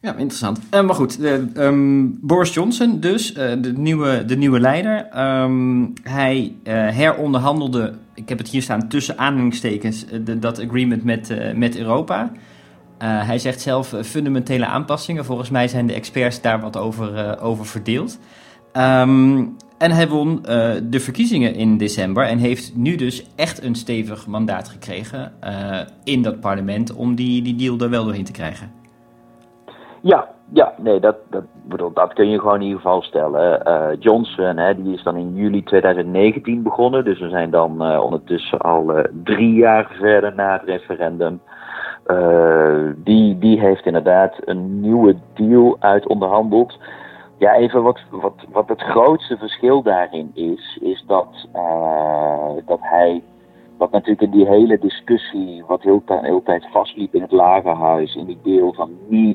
Ja, 0.00 0.14
interessant. 0.14 0.60
Uh, 0.74 0.82
maar 0.82 0.94
goed, 0.94 1.18
um, 1.56 2.18
Boris 2.20 2.54
Johnson 2.54 3.00
dus, 3.00 3.30
uh, 3.30 3.52
de, 3.58 3.72
nieuwe, 3.72 4.24
de 4.24 4.36
nieuwe 4.36 4.60
leider. 4.60 5.08
Um, 5.42 5.92
hij 6.02 6.52
heronderhandelde, 6.64 7.94
ik 8.14 8.28
heb 8.28 8.38
het 8.38 8.48
hier 8.48 8.62
staan 8.62 8.88
tussen 8.88 9.18
aanhalingstekens, 9.18 10.04
de, 10.24 10.38
dat 10.38 10.60
agreement 10.60 11.04
met, 11.04 11.54
met 11.54 11.76
Europa. 11.76 12.32
hij 12.98 13.38
zegt 13.38 13.60
zelf 13.60 13.94
fundamentele 14.02 14.66
aanpassingen. 14.66 15.24
Volgens 15.24 15.50
mij 15.50 15.68
zijn 15.68 15.86
de 15.86 15.94
experts 15.94 16.40
daar 16.40 16.60
wat 16.60 16.76
over, 16.76 17.40
over 17.40 17.66
verdeeld. 17.66 18.18
Um, 18.72 19.56
en 19.78 19.90
hij 19.90 20.08
won 20.08 20.42
de 20.90 21.00
verkiezingen 21.00 21.54
in 21.54 21.78
december 21.78 22.26
en 22.26 22.38
heeft 22.38 22.76
nu 22.76 22.96
dus 22.96 23.24
echt 23.34 23.62
een 23.62 23.74
stevig 23.74 24.26
mandaat 24.26 24.68
gekregen 24.68 25.32
in 26.04 26.22
dat 26.22 26.40
parlement 26.40 26.94
om 26.94 27.14
die, 27.14 27.42
die 27.42 27.54
deal 27.54 27.78
er 27.78 27.90
wel 27.90 28.04
doorheen 28.04 28.24
te 28.24 28.32
krijgen. 28.32 28.75
Ja, 30.06 30.28
ja, 30.52 30.72
nee, 30.76 31.00
dat, 31.00 31.16
dat, 31.30 31.44
bedoel, 31.64 31.92
dat 31.92 32.12
kun 32.12 32.28
je 32.28 32.38
gewoon 32.38 32.54
in 32.54 32.62
ieder 32.62 32.80
geval 32.80 33.02
stellen. 33.02 33.62
Uh, 33.68 33.88
Johnson, 33.98 34.56
hè, 34.56 34.82
die 34.82 34.94
is 34.94 35.02
dan 35.02 35.16
in 35.16 35.34
juli 35.34 35.62
2019 35.62 36.62
begonnen. 36.62 37.04
Dus 37.04 37.18
we 37.18 37.28
zijn 37.28 37.50
dan 37.50 37.92
uh, 37.92 38.02
ondertussen 38.02 38.58
al 38.58 38.92
drie 39.24 39.54
jaar 39.54 39.90
verder 39.98 40.34
na 40.34 40.52
het 40.52 40.62
referendum. 40.62 41.40
die, 42.96 43.38
die 43.38 43.60
heeft 43.60 43.86
inderdaad 43.86 44.34
een 44.44 44.80
nieuwe 44.80 45.16
deal 45.34 45.76
uit 45.80 46.06
onderhandeld. 46.06 46.78
Ja, 47.38 47.54
even 47.54 47.82
wat, 47.82 48.00
wat, 48.10 48.44
wat 48.52 48.68
het 48.68 48.82
grootste 48.82 49.36
verschil 49.36 49.82
daarin 49.82 50.30
is, 50.34 50.78
is 50.82 51.04
dat, 51.06 51.48
dat 52.66 52.78
hij 52.80 53.22
wat 53.76 53.90
natuurlijk 53.90 54.20
in 54.20 54.30
die 54.30 54.46
hele 54.46 54.78
discussie, 54.78 55.64
wat 55.66 55.82
heel, 55.82 56.02
heel 56.06 56.42
tijd 56.42 56.66
vastliep 56.70 57.14
in 57.14 57.22
het 57.22 57.32
lagerhuis, 57.32 58.14
in 58.14 58.26
die 58.26 58.38
deel 58.42 58.72
van, 58.72 58.90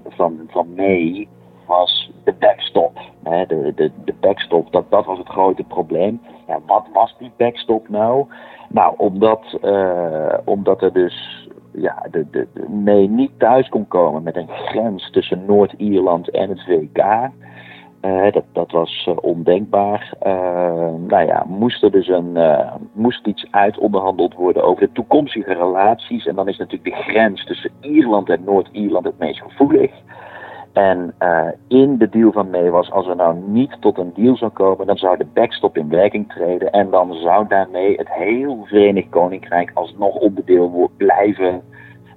van, 0.09 0.39
van 0.47 0.73
May, 0.75 1.27
was 1.65 2.11
de 2.23 2.33
backstop. 2.33 2.99
Hè, 3.23 3.45
de, 3.45 3.73
de, 3.75 3.91
de 4.05 4.13
backstop, 4.19 4.71
dat, 4.71 4.85
dat 4.89 5.05
was 5.05 5.17
het 5.17 5.27
grote 5.27 5.63
probleem. 5.63 6.21
Ja, 6.47 6.59
wat 6.65 6.85
was 6.93 7.15
die 7.19 7.31
backstop 7.37 7.89
nou? 7.89 8.25
Nou, 8.69 8.93
omdat, 8.97 9.57
uh, 9.63 10.33
omdat 10.45 10.81
er 10.81 10.93
dus 10.93 11.47
ja, 11.73 12.07
de, 12.11 12.29
de, 12.31 12.47
de, 12.53 12.69
May 12.69 13.05
niet 13.05 13.31
thuis 13.37 13.69
kon 13.69 13.87
komen 13.87 14.23
met 14.23 14.35
een 14.35 14.49
grens 14.49 15.11
tussen 15.11 15.45
Noord-Ierland 15.45 16.29
en 16.29 16.49
het 16.49 16.61
VK. 16.61 17.29
Uh, 18.01 18.31
dat, 18.31 18.43
dat 18.51 18.71
was 18.71 19.05
uh, 19.09 19.15
ondenkbaar. 19.21 20.13
Uh, 20.23 20.33
nou 21.07 21.25
ja, 21.25 21.45
moest 21.47 21.83
er 21.83 21.91
dus 21.91 22.07
een, 22.07 22.37
moest 22.93 23.27
iets 23.27 23.47
uitonderhandeld 23.51 24.33
worden 24.33 24.63
over 24.63 24.81
de 24.81 24.91
toekomstige 24.91 25.53
relaties. 25.53 26.25
En 26.25 26.35
dan 26.35 26.47
is 26.47 26.57
natuurlijk 26.57 26.95
de 26.95 27.11
grens 27.11 27.45
tussen 27.45 27.71
Ierland 27.81 28.29
en 28.29 28.43
Noord-Ierland 28.43 29.05
het 29.05 29.19
meest 29.19 29.41
gevoelig. 29.41 29.91
En 30.73 31.15
in 31.67 31.97
de 31.97 32.09
deal 32.09 32.31
van 32.31 32.49
May 32.49 32.69
was, 32.69 32.91
als 32.91 33.07
er 33.07 33.15
nou 33.15 33.37
niet 33.45 33.77
tot 33.79 33.97
een 33.97 34.11
deal 34.15 34.37
zou 34.37 34.51
komen, 34.51 34.87
dan 34.87 34.97
zou 34.97 35.17
de 35.17 35.27
backstop 35.33 35.77
in 35.77 35.89
werking 35.89 36.29
treden. 36.29 36.71
En 36.71 36.89
dan 36.89 37.13
zou 37.13 37.47
daarmee 37.47 37.97
het 37.97 38.09
heel 38.11 38.63
Verenigd 38.65 39.09
Koninkrijk 39.09 39.71
alsnog 39.73 40.15
onderdeel 40.15 40.91
blijven 40.97 41.61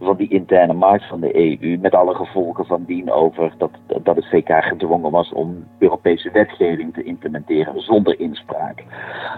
van 0.04 0.16
die 0.16 0.28
interne 0.28 0.72
markt 0.72 1.08
van 1.08 1.20
de 1.20 1.36
EU, 1.36 1.78
met 1.78 1.94
alle 1.94 2.14
gevolgen 2.14 2.66
van 2.66 2.84
dien 2.84 3.12
over 3.12 3.54
dat, 3.58 3.70
dat 4.02 4.16
het 4.16 4.28
VK 4.28 4.64
gedwongen 4.64 5.10
was 5.10 5.32
om 5.32 5.64
Europese 5.78 6.30
wetgeving 6.30 6.94
te 6.94 7.02
implementeren 7.02 7.80
zonder 7.80 8.20
inspraak. 8.20 8.84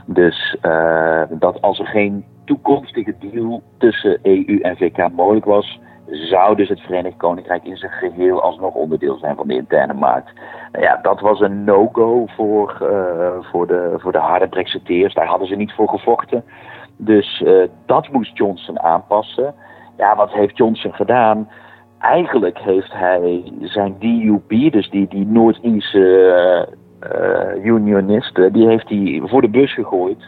Dus 0.07 0.57
uh, 0.63 1.23
dat 1.31 1.63
als 1.63 1.79
er 1.79 1.87
geen 1.87 2.25
toekomstige 2.45 3.15
deal 3.19 3.63
tussen 3.79 4.19
EU 4.23 4.59
en 4.61 4.77
VK 4.77 5.13
mogelijk 5.13 5.45
was, 5.45 5.81
zou 6.11 6.57
dus 6.57 6.69
het 6.69 6.81
Verenigd 6.81 7.17
Koninkrijk 7.17 7.65
in 7.65 7.77
zijn 7.77 7.93
geheel 7.93 8.43
alsnog 8.43 8.75
onderdeel 8.75 9.17
zijn 9.17 9.37
van 9.37 9.49
de 9.49 9.55
interne 9.55 9.95
markt. 9.95 10.31
Nou 10.73 10.85
ja, 10.85 10.99
dat 11.03 11.21
was 11.21 11.41
een 11.41 11.65
no-go 11.65 12.27
voor, 12.27 12.79
uh, 12.83 13.51
voor, 13.51 13.67
de, 13.67 13.95
voor 13.97 14.13
de 14.13 14.19
harde 14.19 14.49
Brexiteers. 14.49 15.15
Daar 15.15 15.27
hadden 15.27 15.49
ze 15.49 15.55
niet 15.55 15.73
voor 15.73 15.89
gevochten. 15.89 16.45
Dus 16.97 17.41
uh, 17.41 17.65
dat 17.87 18.09
moest 18.09 18.37
Johnson 18.37 18.81
aanpassen. 18.81 19.55
Ja, 19.97 20.17
wat 20.17 20.31
heeft 20.33 20.57
Johnson 20.57 20.93
gedaan? 20.93 21.49
Eigenlijk 21.99 22.59
heeft 22.59 22.93
hij 22.93 23.53
zijn 23.61 23.97
DUP, 23.99 24.73
dus 24.73 24.91
die, 24.91 25.09
die 25.09 25.27
Noord-Ierse 25.27 26.69
uh, 27.03 27.65
unionisten, 27.65 28.53
die 28.53 28.67
heeft 28.67 28.89
hij 28.89 29.23
voor 29.25 29.41
de 29.41 29.49
bus 29.49 29.75
gegooid. 29.75 30.25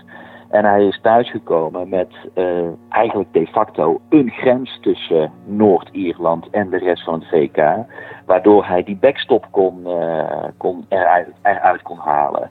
En 0.50 0.64
hij 0.64 0.86
is 0.86 1.00
thuisgekomen 1.02 1.88
met 1.88 2.08
uh, 2.34 2.68
eigenlijk 2.88 3.32
de 3.32 3.46
facto 3.46 4.00
een 4.08 4.30
grens 4.30 4.78
tussen 4.80 5.32
Noord-Ierland 5.44 6.50
en 6.50 6.70
de 6.70 6.78
rest 6.78 7.04
van 7.04 7.14
het 7.14 7.28
VK. 7.28 7.86
Waardoor 8.26 8.66
hij 8.66 8.82
die 8.82 8.96
backstop 8.96 9.46
kon, 9.50 9.80
uh, 9.86 10.44
kon 10.56 10.86
eruit, 10.88 11.28
eruit 11.42 11.82
kon 11.82 11.98
halen. 11.98 12.50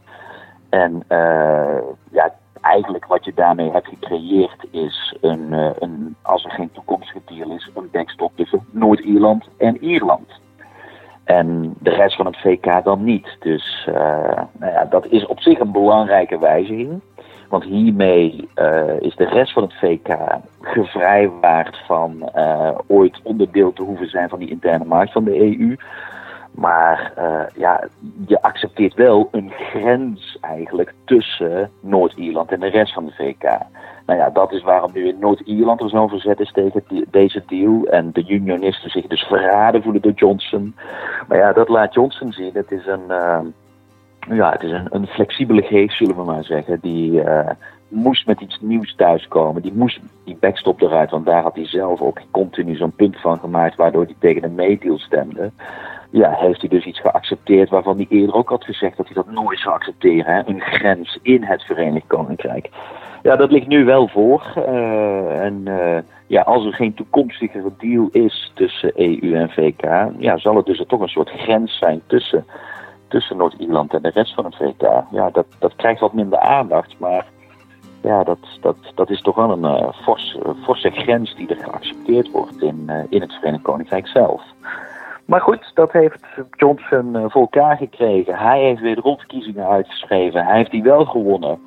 En 0.69 1.03
ja, 2.11 2.33
eigenlijk 2.67 3.05
wat 3.05 3.25
je 3.25 3.31
daarmee 3.35 3.71
hebt 3.71 3.87
gecreëerd 3.87 4.67
is 4.71 5.15
een, 5.21 5.47
uh, 5.49 5.69
een 5.79 6.15
als 6.21 6.43
er 6.43 6.51
geen 6.51 6.71
toekomstige 6.71 7.21
deal 7.25 7.51
is, 7.51 7.69
een 7.75 7.89
backstop 7.91 8.31
tussen 8.35 8.65
Noord-Ierland 8.71 9.47
en 9.57 9.83
Ierland. 9.83 10.29
En 11.23 11.75
de 11.79 11.89
rest 11.89 12.15
van 12.15 12.25
het 12.25 12.37
VK 12.37 12.83
dan 12.83 13.03
niet. 13.03 13.35
Dus 13.39 13.87
uh, 13.89 13.95
nou 14.59 14.71
ja, 14.71 14.85
dat 14.85 15.07
is 15.07 15.25
op 15.25 15.39
zich 15.39 15.59
een 15.59 15.71
belangrijke 15.71 16.39
wijziging. 16.39 17.01
Want 17.49 17.63
hiermee 17.63 18.49
uh, 18.55 18.99
is 18.99 19.15
de 19.15 19.25
rest 19.25 19.53
van 19.53 19.63
het 19.63 19.73
VK 19.73 20.17
gevrijwaard 20.61 21.77
van 21.85 22.31
ooit 22.87 23.19
onderdeel 23.23 23.73
te 23.73 23.81
hoeven 23.81 24.09
zijn 24.09 24.29
van 24.29 24.39
die 24.39 24.49
interne 24.49 24.85
markt 24.85 25.11
van 25.11 25.23
de 25.23 25.39
EU. 25.39 25.75
Maar 26.57 27.13
uh, 27.17 27.41
ja, 27.55 27.83
je 28.27 28.41
accepteert 28.41 28.93
wel 28.93 29.29
een 29.31 29.51
grens 29.51 30.37
eigenlijk 30.41 30.93
tussen 31.05 31.71
Noord-Ierland 31.79 32.51
en 32.51 32.59
de 32.59 32.67
rest 32.67 32.93
van 32.93 33.05
de 33.05 33.11
VK. 33.11 33.43
Nou 34.05 34.19
ja, 34.19 34.29
dat 34.29 34.51
is 34.51 34.63
waarom 34.63 34.91
nu 34.93 35.07
in 35.07 35.19
Noord-Ierland 35.19 35.81
er 35.81 35.89
zo'n 35.89 36.09
verzet 36.09 36.39
is 36.39 36.51
tegen 36.51 36.83
deze 37.11 37.43
deal. 37.47 37.85
En 37.85 38.11
de 38.11 38.25
unionisten 38.27 38.89
zich 38.89 39.07
dus 39.07 39.21
verraden 39.21 39.83
voelen 39.83 40.01
door 40.01 40.11
Johnson. 40.11 40.75
Maar 41.27 41.37
ja, 41.37 41.53
dat 41.53 41.69
laat 41.69 41.93
Johnson 41.93 42.31
zien. 42.31 42.51
Het 42.53 42.71
is 42.71 42.85
een, 42.85 43.05
uh, 43.07 43.39
ja, 44.29 44.51
het 44.51 44.63
is 44.63 44.71
een, 44.71 44.87
een 44.89 45.07
flexibele 45.07 45.61
geest, 45.61 45.97
zullen 45.97 46.15
we 46.15 46.23
maar 46.23 46.43
zeggen. 46.43 46.79
Die 46.81 47.11
uh, 47.11 47.49
moest 47.87 48.27
met 48.27 48.41
iets 48.41 48.57
nieuws 48.61 48.95
thuiskomen. 48.95 49.61
Die 49.61 49.73
moest 49.73 49.99
die 50.25 50.37
backstop 50.39 50.81
eruit, 50.81 51.11
want 51.11 51.25
daar 51.25 51.43
had 51.43 51.55
hij 51.55 51.67
zelf 51.67 52.01
ook 52.01 52.19
continu 52.31 52.75
zo'n 52.75 52.95
punt 52.95 53.21
van 53.21 53.39
gemaakt, 53.39 53.75
waardoor 53.75 54.03
hij 54.03 54.15
tegen 54.19 54.43
een 54.43 54.55
meedeal 54.55 54.97
stemde 54.97 55.51
ja, 56.09 56.31
heeft 56.31 56.59
hij 56.59 56.69
dus 56.69 56.85
iets 56.85 56.99
geaccepteerd 56.99 57.69
waarvan 57.69 57.95
hij 57.95 58.05
eerder 58.09 58.35
ook 58.35 58.49
had 58.49 58.63
gezegd 58.63 58.97
dat 58.97 59.05
hij 59.05 59.15
dat 59.15 59.31
nooit 59.31 59.59
zou 59.59 59.75
accepteren. 59.75 60.33
Hè? 60.33 60.41
Een 60.45 60.61
grens 60.61 61.19
in 61.21 61.43
het 61.43 61.63
Verenigd 61.63 62.07
Koninkrijk. 62.07 62.69
Ja, 63.23 63.35
dat 63.35 63.51
ligt 63.51 63.67
nu 63.67 63.85
wel 63.85 64.07
voor. 64.07 64.53
Uh, 64.57 65.43
en 65.43 65.61
uh, 65.65 65.97
ja, 66.27 66.41
als 66.41 66.65
er 66.65 66.73
geen 66.73 66.93
toekomstige 66.93 67.71
deal 67.77 68.09
is 68.11 68.51
tussen 68.55 68.91
EU 68.95 69.33
en 69.33 69.49
VK, 69.49 69.83
ja, 70.17 70.37
zal 70.37 70.55
het 70.55 70.65
dus 70.65 70.83
toch 70.87 71.01
een 71.01 71.07
soort 71.07 71.29
grens 71.29 71.77
zijn 71.77 72.01
tussen, 72.07 72.45
tussen 73.07 73.37
Noord-Ierland 73.37 73.93
en 73.93 74.01
de 74.01 74.09
rest 74.09 74.33
van 74.33 74.45
het 74.45 74.55
VK. 74.55 75.03
Ja, 75.11 75.29
dat, 75.29 75.45
dat 75.59 75.75
krijgt 75.75 75.99
wat 75.99 76.13
minder 76.13 76.39
aandacht, 76.39 76.95
maar 76.99 77.25
ja, 78.01 78.23
dat, 78.23 78.39
dat, 78.61 78.77
dat 78.95 79.09
is 79.09 79.21
toch 79.21 79.35
wel 79.35 79.51
een 79.51 79.81
uh, 79.81 79.89
forse, 80.03 80.55
forse 80.63 80.89
grens 80.89 81.35
die 81.35 81.47
er 81.47 81.63
geaccepteerd 81.63 82.31
wordt 82.31 82.61
in, 82.61 82.91
in 83.09 83.21
het 83.21 83.33
Verenigd 83.33 83.63
Koninkrijk 83.63 84.07
zelf. 84.07 84.41
Maar 85.27 85.41
goed, 85.41 85.71
dat 85.73 85.91
heeft 85.91 86.25
Johnson 86.51 87.15
uh, 87.15 87.23
voor 87.27 87.41
elkaar 87.41 87.77
gekregen. 87.77 88.35
Hij 88.35 88.59
heeft 88.59 88.81
weer 88.81 88.95
de 88.95 89.01
rondverkiezingen 89.01 89.67
uitgeschreven. 89.67 90.45
Hij 90.45 90.57
heeft 90.57 90.71
die 90.71 90.83
wel 90.83 91.05
gewonnen. 91.05 91.59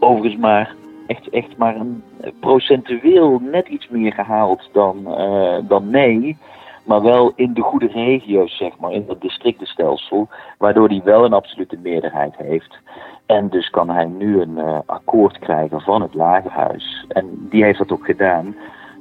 Overigens 0.00 0.40
maar 0.40 0.74
echt, 1.06 1.28
echt 1.28 1.56
maar 1.56 1.76
een 1.76 2.02
procentueel 2.40 3.38
net 3.42 3.68
iets 3.68 3.88
meer 3.88 4.12
gehaald 4.12 4.68
dan, 4.72 4.96
uh, 5.06 5.58
dan 5.68 5.90
nee. 5.90 6.36
Maar 6.84 7.02
wel 7.02 7.32
in 7.34 7.54
de 7.54 7.60
goede 7.60 7.86
regio's, 7.86 8.56
zeg 8.56 8.78
maar, 8.78 8.92
in 8.92 9.04
het 9.08 9.20
districtenstelsel. 9.20 10.28
Waardoor 10.58 10.88
hij 10.88 11.00
wel 11.04 11.24
een 11.24 11.32
absolute 11.32 11.78
meerderheid 11.82 12.36
heeft. 12.36 12.78
En 13.26 13.48
dus 13.48 13.70
kan 13.70 13.90
hij 13.90 14.04
nu 14.04 14.40
een 14.40 14.56
uh, 14.56 14.78
akkoord 14.86 15.38
krijgen 15.38 15.80
van 15.80 16.02
het 16.02 16.14
lagerhuis. 16.14 17.04
En 17.08 17.46
die 17.50 17.64
heeft 17.64 17.78
dat 17.78 17.92
ook 17.92 18.04
gedaan. 18.04 18.56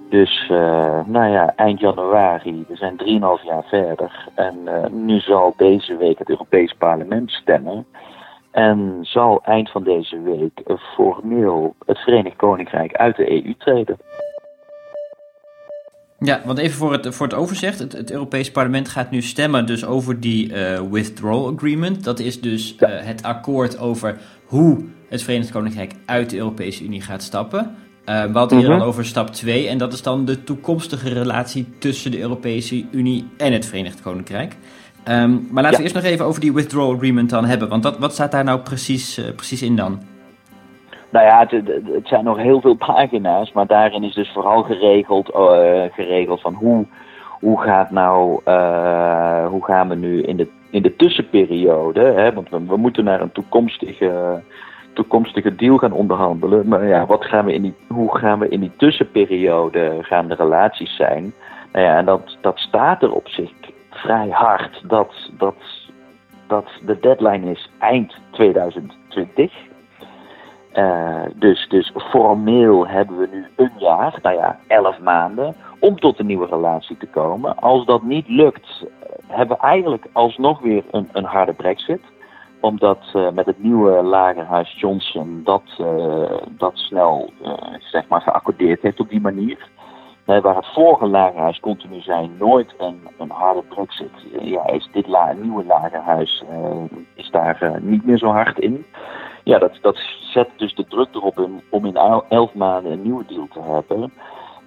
Dus 0.09 0.49
uh, 0.51 1.05
nou 1.05 1.31
ja, 1.31 1.53
eind 1.55 1.79
januari, 1.79 2.65
we 2.67 2.75
zijn 2.75 2.97
3,5 3.39 3.45
jaar 3.45 3.63
verder. 3.63 4.29
En 4.35 4.55
uh, 4.65 4.85
nu 4.85 5.19
zal 5.19 5.53
deze 5.57 5.97
week 5.97 6.19
het 6.19 6.29
Europees 6.29 6.73
Parlement 6.73 7.31
stemmen. 7.31 7.85
En 8.51 8.97
zal 9.01 9.41
eind 9.43 9.71
van 9.71 9.83
deze 9.83 10.21
week 10.21 10.77
formeel 10.95 11.75
het 11.85 11.97
Verenigd 11.97 12.35
Koninkrijk 12.35 12.93
uit 12.93 13.15
de 13.15 13.31
EU 13.31 13.55
treden. 13.57 13.97
Ja, 16.19 16.41
want 16.45 16.57
even 16.57 16.77
voor 16.77 16.91
het, 16.91 17.15
voor 17.15 17.27
het 17.27 17.35
overzicht. 17.35 17.79
Het, 17.79 17.91
het 17.91 18.11
Europees 18.11 18.51
Parlement 18.51 18.89
gaat 18.89 19.11
nu 19.11 19.21
stemmen 19.21 19.65
dus 19.65 19.85
over 19.85 20.19
die 20.19 20.51
uh, 20.51 20.81
withdrawal 20.91 21.53
agreement. 21.53 22.03
Dat 22.03 22.19
is 22.19 22.41
dus 22.41 22.75
ja. 22.79 22.87
het 22.87 23.23
akkoord 23.23 23.79
over 23.79 24.17
hoe 24.45 24.85
het 25.09 25.23
Verenigd 25.23 25.51
Koninkrijk 25.51 25.93
uit 26.05 26.29
de 26.29 26.37
Europese 26.37 26.83
Unie 26.83 27.01
gaat 27.01 27.23
stappen. 27.23 27.75
Uh, 28.09 28.23
we 28.23 28.37
hadden 28.37 28.57
hier 28.57 28.67
mm 28.67 28.73
-hmm. 28.73 28.81
al 28.81 28.87
over 28.87 29.05
stap 29.05 29.27
2 29.27 29.67
en 29.67 29.77
dat 29.77 29.93
is 29.93 30.01
dan 30.01 30.25
de 30.25 30.43
toekomstige 30.43 31.13
relatie 31.13 31.77
tussen 31.79 32.11
de 32.11 32.19
Europese 32.19 32.85
Unie 32.91 33.27
en 33.37 33.53
het 33.53 33.65
Verenigd 33.65 34.01
Koninkrijk. 34.01 34.55
Um, 35.09 35.47
maar 35.51 35.63
laten 35.63 35.71
ja. 35.71 35.77
we 35.77 35.83
eerst 35.83 35.95
nog 35.95 36.03
even 36.03 36.25
over 36.25 36.41
die 36.41 36.53
withdrawal 36.53 36.93
agreement 36.93 37.29
dan 37.29 37.45
hebben, 37.45 37.69
want 37.69 37.83
dat, 37.83 37.97
wat 37.97 38.13
staat 38.13 38.31
daar 38.31 38.43
nou 38.43 38.59
precies, 38.59 39.19
uh, 39.19 39.25
precies 39.35 39.61
in 39.61 39.75
dan? 39.75 39.99
Nou 41.09 41.25
ja, 41.25 41.39
het, 41.39 41.51
het, 41.93 42.07
zijn 42.07 42.23
nog 42.23 42.37
heel 42.37 42.61
veel 42.61 42.75
pagina's, 42.75 43.51
maar 43.51 43.67
daarin 43.67 44.03
is 44.03 44.13
dus 44.13 44.31
vooral 44.33 44.63
geregeld, 44.63 45.29
uh, 45.29 45.83
geregeld 45.91 46.41
van 46.41 46.53
hoe, 46.53 46.85
hoe 47.39 47.61
gaat 47.61 47.91
nou, 47.91 48.41
hoe 49.49 49.63
gaan 49.63 49.89
we 49.89 49.95
nu 49.95 50.21
in 50.21 50.37
de, 50.37 50.47
in 50.69 50.81
de 50.81 50.95
tussenperiode, 50.95 52.01
hè, 52.01 52.33
want 52.33 52.49
we, 52.49 52.65
we 52.67 52.77
moeten 52.77 53.03
naar 53.03 53.21
een 53.21 53.31
toekomstige 53.31 54.41
toekomstige 54.95 55.55
deal 55.55 55.77
gaan 55.77 55.91
onderhandelen. 55.91 56.67
Maar 56.67 56.87
ja, 56.87 57.05
wat 57.05 57.25
gaan 57.25 57.45
we 57.45 57.53
in 57.53 57.61
die, 57.61 57.75
hoe 57.87 58.17
gaan 58.17 58.39
we 58.39 58.49
in 58.49 58.59
die 58.59 58.71
tussenperiode 58.77 59.97
gaan 60.01 60.27
de 60.27 60.35
relaties 60.35 60.95
zijn? 60.95 61.33
Nou 61.71 61.85
ja, 61.85 61.97
en 61.97 62.05
dat, 62.05 62.37
dat 62.41 62.59
staat 62.59 63.03
er 63.03 63.11
op 63.11 63.27
zich 63.27 63.51
vrij 63.89 64.29
hard. 64.29 64.81
Dat, 64.83 65.13
dat, 65.37 65.55
dat 66.47 66.65
de 66.85 66.99
deadline 66.99 67.51
is 67.51 67.69
eind 67.79 68.15
2020. 68.31 69.53
Uh, 70.73 71.21
dus, 71.35 71.67
dus 71.69 71.91
formeel 72.09 72.87
hebben 72.87 73.17
we 73.17 73.27
nu 73.31 73.45
een 73.55 73.71
jaar, 73.77 74.19
nou 74.21 74.35
ja, 74.35 74.59
elf 74.67 74.99
maanden, 74.99 75.55
om 75.79 75.99
tot 75.99 76.19
een 76.19 76.25
nieuwe 76.25 76.47
relatie 76.47 76.97
te 76.97 77.07
komen. 77.07 77.57
Als 77.57 77.85
dat 77.85 78.03
niet 78.03 78.27
lukt, 78.27 78.85
hebben 79.27 79.57
we 79.57 79.63
eigenlijk 79.63 80.05
alsnog 80.11 80.59
weer 80.59 80.83
een, 80.91 81.09
een 81.11 81.23
harde 81.23 81.53
brexit. 81.53 82.01
Omdat 82.65 82.99
uh, 83.13 83.31
met 83.31 83.45
het 83.45 83.63
nieuwe 83.63 84.03
lagerhuis 84.03 84.79
Johnson 84.79 85.41
dat, 85.43 85.63
uh, 85.81 86.31
dat 86.49 86.77
snel 86.77 87.29
uh, 87.41 87.53
zeg 87.79 88.07
maar 88.07 88.21
geaccordeerd 88.21 88.81
heeft 88.81 88.99
op 88.99 89.09
die 89.09 89.21
manier. 89.21 89.69
waar 90.25 90.55
het 90.55 90.73
vorige 90.73 91.07
lagerhuis 91.07 91.59
continu 91.59 92.01
zei 92.01 92.31
nooit 92.39 92.73
een, 92.77 93.07
een 93.17 93.29
harde 93.29 93.61
brexit. 93.61 94.11
ja, 94.39 94.67
is 94.67 94.89
dit 94.91 95.07
nieuwe 95.41 95.65
lagerhuis 95.65 96.43
is 97.13 97.29
daar 97.31 97.79
niet 97.81 98.05
meer 98.05 98.17
zo 98.17 98.27
hard 98.27 98.59
in. 98.59 98.85
Ja, 99.43 99.59
dat, 99.59 99.77
dat 99.81 99.97
zet 100.33 100.49
dus 100.57 100.75
de 100.75 100.85
druk 100.85 101.15
erop 101.15 101.49
om 101.69 101.85
in 101.85 101.97
elf 102.29 102.53
maanden 102.53 102.91
een 102.91 103.01
nieuwe 103.01 103.25
deal 103.25 103.47
te 103.53 103.61
hebben. 103.61 104.13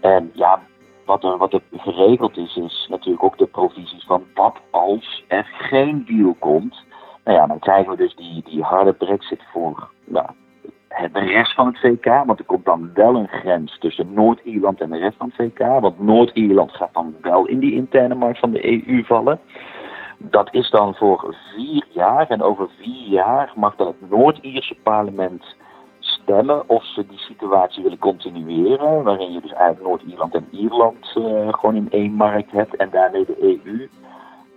En 0.00 0.31
ja, 0.35 0.61
wat 1.05 1.25
er, 1.25 1.37
wat 1.37 1.52
er 1.52 1.62
geregeld 1.73 2.37
is, 2.37 2.57
is 2.57 2.87
natuurlijk 2.90 3.25
ook 3.25 3.38
de 3.38 3.47
provisies 3.47 4.05
van 4.05 4.25
wat 4.35 4.57
als 4.71 5.25
er 5.28 5.45
geen 5.45 6.05
deal 6.07 6.37
komt. 6.38 6.87
Nou 7.28 7.40
ja, 7.40 7.47
dan 7.47 7.58
krijgen 7.58 7.90
we 7.90 7.97
dus 7.97 8.16
die, 8.16 8.42
die 8.44 8.62
harde 8.62 8.92
brexit 8.92 9.42
voor 9.52 9.88
nou, 10.04 10.26
de 11.12 11.20
rest 11.20 11.54
van 11.54 11.66
het 11.66 11.78
VK. 11.78 12.04
Want 12.04 12.38
er 12.38 12.44
komt 12.44 12.64
dan 12.64 12.90
wel 12.94 13.14
een 13.14 13.28
grens 13.28 13.78
tussen 13.78 14.12
Noord-Ierland 14.12 14.80
en 14.80 14.90
de 14.90 14.99
rest 14.99 15.16
van 15.16 15.32
het 15.35 15.52
VK. 15.52 15.80
Want 15.80 16.00
Noord-Ierland 16.00 16.73
gaat 16.73 16.92
dan 16.94 17.14
wel 17.20 17.47
in 17.47 17.58
die 17.58 17.73
interne 17.73 18.14
markt 18.14 18.38
van 18.38 18.50
de 18.50 18.87
EU 18.88 19.04
vallen. 19.04 19.40
Dat 20.18 20.54
is 20.54 20.70
dan 20.70 20.94
voor 20.94 21.37
vier 21.54 21.87
jaar. 21.90 22.30
En 22.30 22.42
over 22.42 22.68
vier 22.80 23.08
jaar 23.08 23.52
mag 23.56 23.76
dan 23.76 23.87
het 23.87 24.11
Noord-Ierse 24.11 24.76
parlement 24.82 25.56
stemmen 25.99 26.68
of 26.68 26.85
ze 26.85 27.06
die 27.06 27.18
situatie 27.18 27.82
willen 27.82 27.99
continueren. 27.99 29.02
Waarin 29.02 29.32
je 29.32 29.40
dus 29.40 29.52
eigenlijk 29.52 29.87
Noord-Ierland 29.87 30.35
en 30.35 30.49
Ierland 30.50 31.14
uh, 31.18 31.52
gewoon 31.52 31.75
in 31.75 31.90
één 31.90 32.12
markt 32.12 32.50
hebt 32.50 32.76
en 32.76 32.90
daarmee 32.90 33.25
de 33.25 33.61
EU. 33.64 33.88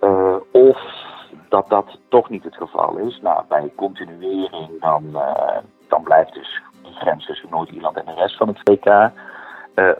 Uh, 0.02 0.36
of 0.52 1.10
dat 1.52 1.70
dat 1.70 2.00
toch 2.10 2.30
niet 2.30 2.44
het 2.44 2.56
geval 2.56 2.98
is. 2.98 3.20
Nou, 3.22 3.44
bij 3.48 3.72
continuering 3.76 4.80
dan, 4.80 5.04
uh, 5.14 5.58
dan 5.88 6.04
blijft 6.04 6.34
dus 6.34 6.62
die 6.84 6.94
grens 6.94 7.26
tussen 7.26 7.50
Noord-Ierland 7.50 7.98
en 7.98 8.06
de 8.06 8.14
rest 8.14 8.38
van 8.38 8.48
het 8.48 8.60
VK. 8.64 9.12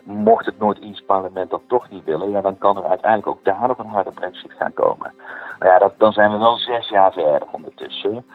mocht 0.04 0.46
het 0.46 0.60
Noord-Ierse 0.60 1.04
parlement 1.04 1.50
dat 1.50 1.62
toch 1.68 1.90
niet 1.90 2.04
willen, 2.04 2.30
ja, 2.30 2.42
dan 2.42 2.58
kan 2.58 2.78
er 2.78 2.86
uiteindelijk 2.86 3.28
ook 3.28 3.44
daar 3.44 3.68
nog 3.68 3.78
een 3.78 3.86
harde 3.86 4.12
brexit 4.12 4.54
gaan 4.54 4.74
komen. 4.74 5.14
Nou 5.60 5.72
ja, 5.72 5.80
dat, 5.80 5.94
dan 5.98 6.14
zijn 6.14 6.32
we 6.32 6.38
wel 6.38 6.58
zes 6.58 6.90
jaar 6.90 7.12
verder 7.12 7.48
ondertussen. 7.52 8.26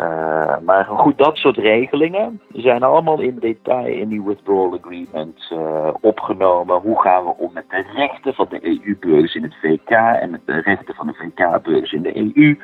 Uh, 0.00 0.58
maar 0.58 0.84
goed, 0.84 1.18
dat 1.18 1.36
soort 1.36 1.56
regelingen 1.56 2.40
zijn 2.52 2.82
allemaal 2.82 3.20
in 3.20 3.38
detail 3.38 3.86
in 3.86 4.08
die 4.08 4.22
withdrawal 4.22 4.78
agreement 4.82 5.50
uh, 5.52 5.88
opgenomen. 6.00 6.80
Hoe 6.80 7.00
gaan 7.00 7.24
we 7.24 7.34
om 7.36 7.50
met 7.52 7.70
de 7.70 7.84
rechten 7.94 8.34
van 8.34 8.46
de 8.48 8.66
EU-burgers 8.66 9.34
in 9.34 9.42
het 9.42 9.56
VK 9.60 9.90
en 9.90 10.30
met 10.30 10.40
de 10.44 10.60
rechten 10.60 10.94
van 10.94 11.06
de 11.06 11.14
VK-burgers 11.14 11.92
in 11.92 12.02
de 12.02 12.16
EU? 12.16 12.58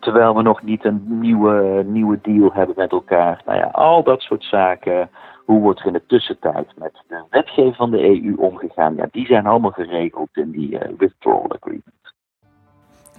Terwijl 0.00 0.36
we 0.36 0.42
nog 0.42 0.62
niet 0.62 0.84
een 0.84 1.04
nieuwe, 1.06 1.82
nieuwe 1.86 2.18
deal 2.22 2.52
hebben 2.52 2.74
met 2.78 2.92
elkaar. 2.92 3.42
Nou 3.46 3.58
ja, 3.58 3.66
al 3.72 4.02
dat 4.02 4.20
soort 4.20 4.44
zaken. 4.44 5.10
Hoe 5.44 5.60
wordt 5.60 5.80
er 5.80 5.86
in 5.86 5.92
de 5.92 6.06
tussentijd 6.06 6.66
met 6.76 7.02
de 7.08 7.22
wetgeving 7.30 7.76
van 7.76 7.90
de 7.90 8.04
EU 8.04 8.34
omgegaan? 8.36 8.94
Ja, 8.94 9.08
die 9.10 9.26
zijn 9.26 9.46
allemaal 9.46 9.70
geregeld 9.70 10.28
in 10.32 10.50
die 10.50 10.70
uh, 10.70 10.80
withdrawal 10.98 11.52
agreement. 11.52 12.01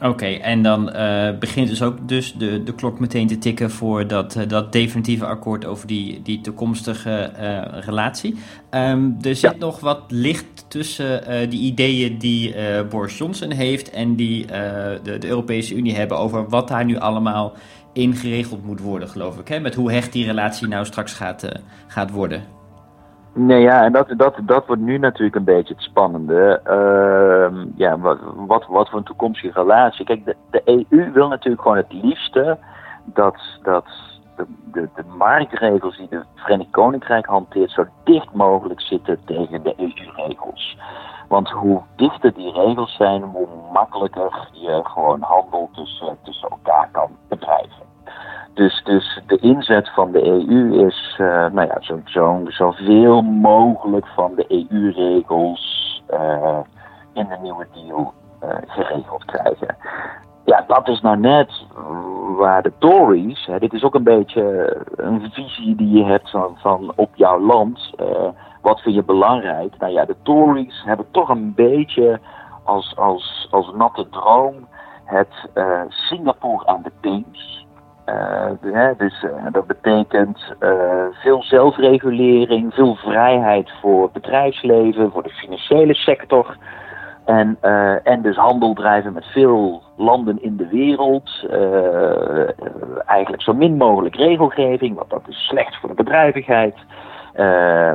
Oké, 0.01 0.25
en 0.25 0.61
dan 0.61 0.95
uh, 0.95 1.37
begint 1.39 1.67
dus 1.67 1.81
ook 1.81 2.07
dus 2.07 2.33
de, 2.33 2.63
de 2.63 2.73
klok 2.73 2.99
meteen 2.99 3.27
te 3.27 3.37
tikken 3.37 3.71
voor 3.71 4.07
dat, 4.07 4.35
uh, 4.35 4.47
dat 4.47 4.71
definitieve 4.71 5.25
akkoord 5.25 5.65
over 5.65 5.87
die, 5.87 6.21
die 6.21 6.41
toekomstige 6.41 7.31
uh, 7.39 7.79
relatie. 7.79 8.35
Um, 8.71 9.17
er 9.21 9.35
zit 9.35 9.51
ja. 9.51 9.57
nog 9.59 9.79
wat 9.79 10.01
licht 10.07 10.65
tussen 10.67 11.49
die 11.49 11.59
ideeën 11.59 12.17
die 12.17 12.55
Boris 12.89 13.17
Johnson 13.17 13.51
heeft 13.51 13.89
en 13.89 14.15
die 14.15 14.45
de, 14.45 15.17
de 15.19 15.27
Europese 15.27 15.75
Unie 15.75 15.95
hebben 15.95 16.17
over 16.17 16.49
wat 16.49 16.67
daar 16.67 16.85
nu 16.85 16.97
allemaal 16.97 17.53
ingeregeld 17.93 18.65
moet 18.65 18.79
worden, 18.79 19.09
geloof 19.09 19.37
ik. 19.37 19.47
Hè? 19.47 19.59
Met 19.59 19.75
hoe 19.75 19.91
hecht 19.91 20.13
die 20.13 20.25
relatie 20.25 20.67
nou 20.67 20.85
straks 20.85 21.13
gaat, 21.13 21.47
gaat 21.87 22.11
worden. 22.11 22.43
Nee, 23.35 23.61
ja, 23.61 23.83
en 23.83 23.91
dat, 23.91 24.13
dat, 24.17 24.35
dat 24.41 24.65
wordt 24.65 24.81
nu 24.81 24.97
natuurlijk 24.97 25.35
een 25.35 25.43
beetje 25.43 25.73
het 25.73 25.83
spannende. 25.83 26.61
Uh, 26.67 27.65
ja, 27.75 27.99
wat, 27.99 28.19
wat, 28.35 28.65
wat 28.67 28.89
voor 28.89 28.99
een 28.99 29.05
toekomstige 29.05 29.59
relatie. 29.59 30.05
Kijk, 30.05 30.25
de, 30.25 30.35
de 30.51 30.61
EU 30.65 31.11
wil 31.11 31.27
natuurlijk 31.27 31.61
gewoon 31.61 31.77
het 31.77 31.93
liefste 31.93 32.57
dat, 33.03 33.37
dat 33.63 33.85
de, 34.35 34.45
de, 34.71 34.89
de 34.95 35.03
marktregels 35.17 35.97
die 35.97 36.07
de 36.09 36.23
Verenigd 36.35 36.71
Koninkrijk 36.71 37.25
hanteert 37.25 37.71
zo 37.71 37.85
dicht 38.03 38.33
mogelijk 38.33 38.81
zitten 38.81 39.19
tegen 39.25 39.63
de 39.63 39.73
EU-regels. 39.77 40.77
Want 41.27 41.49
hoe 41.49 41.81
dichter 41.95 42.33
die 42.33 42.51
regels 42.51 42.95
zijn, 42.95 43.21
hoe 43.21 43.47
makkelijker 43.71 44.49
je 44.51 44.81
gewoon 44.83 45.21
handel 45.21 45.69
tussen, 45.71 46.17
tussen 46.23 46.49
elkaar 46.49 46.89
kan 46.91 47.09
bedrijven. 47.27 47.92
Dus, 48.53 48.81
dus 48.83 49.21
de 49.27 49.37
inzet 49.37 49.89
van 49.89 50.11
de 50.11 50.25
EU 50.25 50.85
is 50.87 51.17
uh, 51.21 51.27
nou 51.27 51.67
ja, 51.67 51.77
zo, 51.79 51.99
zo, 52.05 52.41
zoveel 52.47 53.21
mogelijk 53.21 54.07
van 54.07 54.35
de 54.35 54.45
EU-regels 54.47 56.03
uh, 56.13 56.59
in 57.13 57.27
de 57.27 57.37
nieuwe 57.41 57.67
deal 57.73 58.13
uh, 58.43 58.49
geregeld 58.67 59.25
krijgen. 59.25 59.75
Ja, 60.45 60.63
dat 60.67 60.87
is 60.87 61.01
nou 61.01 61.17
net 61.17 61.65
waar 62.37 62.61
de 62.61 62.71
Tories, 62.77 63.49
dit 63.59 63.73
is 63.73 63.83
ook 63.83 63.95
een 63.95 64.03
beetje 64.03 64.77
een 64.95 65.31
visie 65.31 65.75
die 65.75 65.97
je 65.97 66.03
hebt 66.03 66.29
van, 66.29 66.57
van 66.57 66.93
op 66.95 67.15
jouw 67.15 67.39
land. 67.39 67.93
wat 68.61 68.81
vind 68.81 68.95
je 68.95 69.03
belangrijk? 69.03 69.77
Nou 69.77 69.93
ja, 69.93 70.05
de 70.05 70.15
Tories 70.21 70.83
hebben 70.85 71.05
toch 71.11 71.29
een 71.29 71.53
beetje 71.53 72.19
als, 72.63 72.95
als, 72.97 73.47
als 73.51 73.71
natte 73.73 74.09
droom 74.09 74.67
het 75.05 75.49
Singapore 75.87 76.65
aan 76.65 76.81
de 76.81 76.91
Theems. 77.01 77.62
Uh, 78.05 78.89
dus 78.97 79.23
uh, 79.23 79.31
dat 79.51 79.67
betekent 79.67 80.53
uh, 80.59 80.69
veel 81.11 81.43
zelfregulering, 81.43 82.73
veel 82.73 82.95
vrijheid 82.95 83.71
voor 83.81 84.03
het 84.03 84.11
bedrijfsleven, 84.11 85.11
voor 85.11 85.23
de 85.23 85.29
financiële 85.29 85.93
sector. 85.93 86.57
En, 87.25 87.57
en 88.03 88.21
dus 88.21 88.35
handel 88.35 88.73
drijven 88.73 89.13
met 89.13 89.25
veel 89.25 89.81
landen 89.97 90.43
in 90.43 90.57
de 90.57 90.67
wereld. 90.67 91.47
eigenlijk 93.05 93.43
zo 93.43 93.53
min 93.53 93.77
mogelijk 93.77 94.15
regelgeving, 94.15 94.95
want 94.95 95.09
dat 95.09 95.21
is 95.27 95.47
slecht 95.47 95.75
voor 95.75 95.89
de 95.89 95.95
bedrijvigheid. 95.95 96.75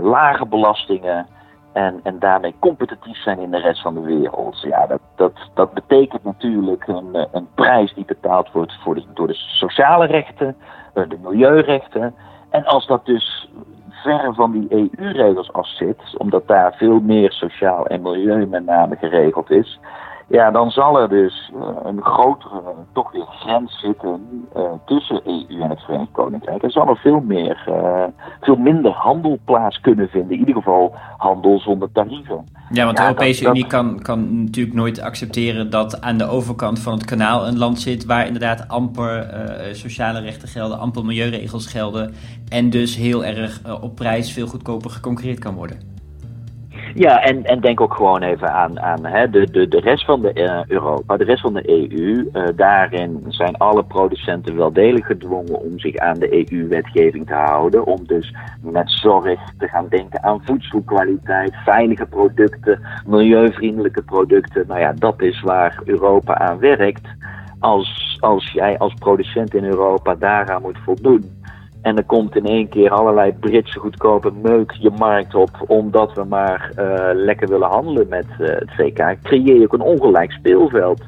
lage 0.02 0.46
belastingen. 0.46 1.26
En, 1.72 2.00
en 2.02 2.18
daarmee 2.18 2.54
competitief 2.58 3.16
zijn 3.22 3.38
in 3.38 3.50
de 3.50 3.58
rest 3.58 3.82
van 3.82 3.94
de 3.94 4.00
wereld. 4.00 4.60
Ja, 4.60 4.86
dat, 4.86 5.00
dat, 5.16 5.32
dat 5.54 5.72
betekent 5.72 6.24
natuurlijk 6.24 6.86
een, 6.86 7.26
een 7.32 7.48
prijs 7.54 7.94
die 7.94 8.04
betaald 8.04 8.52
wordt 8.52 8.72
voor 8.82 9.02
door 9.14 9.26
de 9.26 9.34
sociale 9.34 10.06
rechten, 10.06 10.56
eh, 10.94 11.08
de 11.08 11.18
milieurechten. 11.22 12.14
En 12.50 12.64
als 12.64 12.86
dat 12.86 13.06
dus 13.06 13.50
ver 13.90 14.34
van 14.34 14.52
die 14.52 14.66
EU-regels 14.70 15.52
af 15.52 15.68
zit, 15.68 16.16
omdat 16.16 16.46
daar 16.46 16.74
veel 16.74 17.00
meer 17.00 17.32
sociaal 17.32 17.86
en 17.86 18.02
milieu 18.02 18.46
met 18.46 18.64
name 18.64 18.96
geregeld 18.96 19.50
is, 19.50 19.78
ja, 20.28 20.50
dan 20.50 20.70
zal 20.70 21.00
er 21.00 21.08
dus 21.08 21.52
uh, 21.54 21.68
een 21.84 22.02
grotere, 22.02 22.62
toch 22.92 23.12
weer 23.12 23.26
grens 23.26 23.80
zitten 23.80 24.48
uh, 24.56 24.62
tussen 24.86 25.20
EU 25.24 25.60
en 25.60 25.70
het 25.70 25.80
Verenigd 25.80 26.12
Koninkrijk. 26.12 26.62
Er 26.62 26.70
zal 26.70 26.88
er 26.88 26.96
veel, 26.96 27.20
meer, 27.20 27.64
uh, 27.68 28.04
veel 28.40 28.56
minder 28.56 28.92
handel 28.92 29.38
plaats 29.44 29.80
kunnen 29.80 30.08
vinden. 30.08 30.32
In 30.32 30.38
ieder 30.38 30.54
geval 30.54 30.94
handel 31.16 31.58
zonder 31.58 31.92
tarieven. 31.92 32.44
Ja, 32.70 32.84
want 32.84 32.96
de 32.96 33.02
Europese 33.02 33.48
Unie 33.48 33.66
Kan, 33.66 34.02
kan 34.02 34.44
natuurlijk 34.44 34.76
nooit 34.76 35.00
accepteren 35.00 35.70
dat 35.70 36.00
aan 36.00 36.18
de 36.18 36.26
overkant 36.26 36.78
van 36.78 36.92
het 36.92 37.04
kanaal 37.04 37.46
een 37.46 37.58
land 37.58 37.80
zit 37.80 38.04
waar 38.04 38.26
inderdaad 38.26 38.68
amper 38.68 39.26
sociale 39.72 40.20
rechten 40.20 40.48
gelden, 40.48 40.78
amper 40.78 41.04
milieuregels 41.04 41.66
gelden. 41.66 42.14
En 42.48 42.70
dus 42.70 42.96
heel 42.96 43.24
erg 43.24 43.80
op 43.80 43.94
prijs 43.94 44.32
veel 44.32 44.46
goedkoper 44.46 44.90
geconcurreerd 44.90 45.38
kan 45.38 45.54
worden. 45.54 45.97
Ja, 46.98 47.22
en, 47.22 47.44
en 47.44 47.60
denk 47.60 47.80
ook 47.80 47.94
gewoon 47.94 48.22
even 48.22 48.52
aan, 48.52 48.80
aan 48.80 49.06
hè, 49.06 49.30
de, 49.30 49.68
de, 49.68 49.80
rest 49.80 50.04
van 50.04 50.20
de 50.20 50.34
uh, 50.34 50.60
Europa, 50.66 51.16
de 51.16 51.24
rest 51.24 51.40
van 51.40 51.52
de 51.52 51.68
EU. 51.70 52.30
Uh, 52.32 52.48
daarin 52.56 53.24
zijn 53.28 53.56
alle 53.56 53.84
producenten 53.84 54.56
wel 54.56 54.72
degelijk 54.72 55.04
gedwongen 55.04 55.60
om 55.60 55.78
zich 55.78 55.96
aan 55.96 56.18
de 56.18 56.50
EU-wetgeving 56.50 57.26
te 57.26 57.34
houden. 57.34 57.86
Om 57.86 58.06
dus 58.06 58.34
met 58.62 58.90
zorg 58.90 59.40
te 59.58 59.68
gaan 59.68 59.86
denken 59.88 60.22
aan 60.22 60.40
voedselkwaliteit, 60.44 61.54
veilige 61.64 62.06
producten, 62.06 62.80
milieuvriendelijke 63.06 64.02
producten. 64.02 64.64
Nou 64.66 64.80
ja, 64.80 64.92
dat 64.92 65.22
is 65.22 65.40
waar 65.40 65.80
Europa 65.84 66.38
aan 66.38 66.58
werkt. 66.58 67.06
Als, 67.58 68.16
als 68.20 68.52
jij 68.52 68.78
als 68.78 68.94
producent 68.94 69.54
in 69.54 69.64
Europa 69.64 70.14
daaraan 70.14 70.62
moet 70.62 70.78
voldoen 70.84 71.37
en 71.88 71.96
er 71.96 72.04
komt 72.04 72.36
in 72.36 72.44
één 72.44 72.68
keer 72.68 72.90
allerlei 72.90 73.32
Britse 73.32 73.78
goedkope 73.78 74.32
meuk 74.42 74.72
je 74.72 74.90
markt 74.90 75.34
op, 75.34 75.50
omdat 75.66 76.14
we 76.14 76.24
maar 76.24 76.70
uh, 76.78 77.08
lekker 77.12 77.48
willen 77.48 77.68
handelen 77.68 78.08
met 78.08 78.26
uh, 78.38 78.48
het 78.48 78.70
VK. 78.76 79.16
Creëer 79.22 79.58
je 79.58 79.64
ook 79.64 79.72
een 79.72 79.80
ongelijk 79.80 80.32
speelveld. 80.32 81.02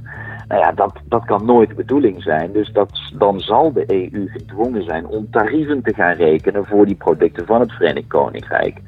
Nou 0.48 0.60
ja, 0.60 0.72
dat, 0.72 0.92
dat 1.04 1.24
kan 1.24 1.44
nooit 1.44 1.68
de 1.68 1.74
bedoeling 1.74 2.22
zijn. 2.22 2.52
Dus 2.52 2.72
dat, 2.72 3.12
dan 3.18 3.40
zal 3.40 3.72
de 3.72 3.84
EU 3.86 4.28
gedwongen 4.28 4.82
zijn 4.84 5.06
om 5.06 5.30
tarieven 5.30 5.82
te 5.82 5.94
gaan 5.94 6.14
rekenen 6.14 6.66
voor 6.66 6.86
die 6.86 6.94
producten 6.96 7.46
van 7.46 7.60
het 7.60 7.72
Verenigd 7.72 8.08
Koninkrijk. 8.08 8.80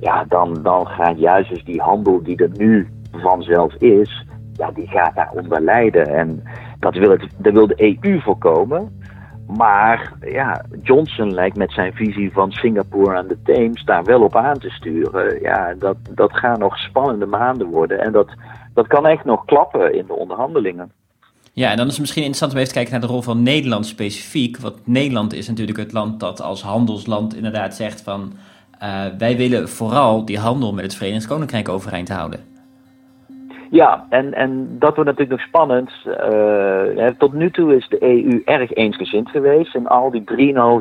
Ja, 0.00 0.24
dan, 0.28 0.58
dan 0.62 0.86
gaat 0.86 1.18
juist 1.18 1.50
dus 1.50 1.64
die 1.64 1.80
handel 1.80 2.22
die 2.22 2.36
er 2.36 2.50
nu 2.56 2.88
vanzelf 3.12 3.74
is, 3.74 4.24
ja, 4.52 4.70
die 4.70 4.88
gaat 4.88 5.14
daaronder 5.14 5.60
lijden. 5.60 6.06
En 6.06 6.42
dat 6.78 6.94
wil, 6.94 7.10
het, 7.10 7.26
dat 7.36 7.52
wil 7.52 7.66
de 7.66 7.98
EU 8.02 8.20
voorkomen. 8.20 9.04
Maar 9.46 10.12
ja, 10.20 10.64
Johnson 10.82 11.34
lijkt 11.34 11.56
met 11.56 11.72
zijn 11.72 11.92
visie 11.92 12.32
van 12.32 12.52
Singapore 12.52 13.16
aan 13.16 13.26
de 13.26 13.38
Theems 13.44 13.84
daar 13.84 14.04
wel 14.04 14.22
op 14.22 14.36
aan 14.36 14.58
te 14.58 14.70
sturen. 14.70 15.40
Ja, 15.40 15.74
dat, 15.78 15.96
dat 16.10 16.32
gaan 16.32 16.58
nog 16.58 16.78
spannende 16.78 17.26
maanden 17.26 17.66
worden. 17.66 18.00
En 18.00 18.12
dat, 18.12 18.28
dat 18.74 18.86
kan 18.86 19.06
echt 19.06 19.24
nog 19.24 19.44
klappen 19.44 19.94
in 19.94 20.06
de 20.06 20.12
onderhandelingen. 20.12 20.92
Ja, 21.52 21.70
en 21.70 21.76
dan 21.76 21.86
is 21.86 21.92
het 21.92 22.00
misschien 22.00 22.22
interessant 22.22 22.52
om 22.52 22.58
even 22.58 22.72
te 22.72 22.78
kijken 22.78 22.92
naar 22.92 23.08
de 23.08 23.14
rol 23.14 23.22
van 23.22 23.42
Nederland 23.42 23.86
specifiek. 23.86 24.58
Want 24.58 24.86
Nederland 24.86 25.32
is 25.32 25.48
natuurlijk 25.48 25.78
het 25.78 25.92
land 25.92 26.20
dat 26.20 26.42
als 26.42 26.62
handelsland 26.62 27.36
inderdaad 27.36 27.74
zegt 27.74 28.02
van... 28.02 28.32
Uh, 28.82 29.04
wij 29.18 29.36
willen 29.36 29.68
vooral 29.68 30.24
die 30.24 30.38
handel 30.38 30.72
met 30.72 30.84
het 30.84 30.94
Verenigd 30.94 31.26
Koninkrijk 31.26 31.68
overeind 31.68 32.08
houden. 32.08 32.55
Ja, 33.70 34.06
en, 34.08 34.34
en 34.34 34.76
dat 34.78 34.94
wordt 34.94 35.10
natuurlijk 35.10 35.38
nog 35.38 35.48
spannend. 35.48 35.90
Uh, 36.06 37.06
tot 37.18 37.32
nu 37.32 37.50
toe 37.50 37.76
is 37.76 37.88
de 37.88 38.02
EU 38.02 38.42
erg 38.44 38.72
eensgezind 38.72 39.28
geweest. 39.30 39.74
In 39.74 39.88
al 39.88 40.10
die 40.10 40.24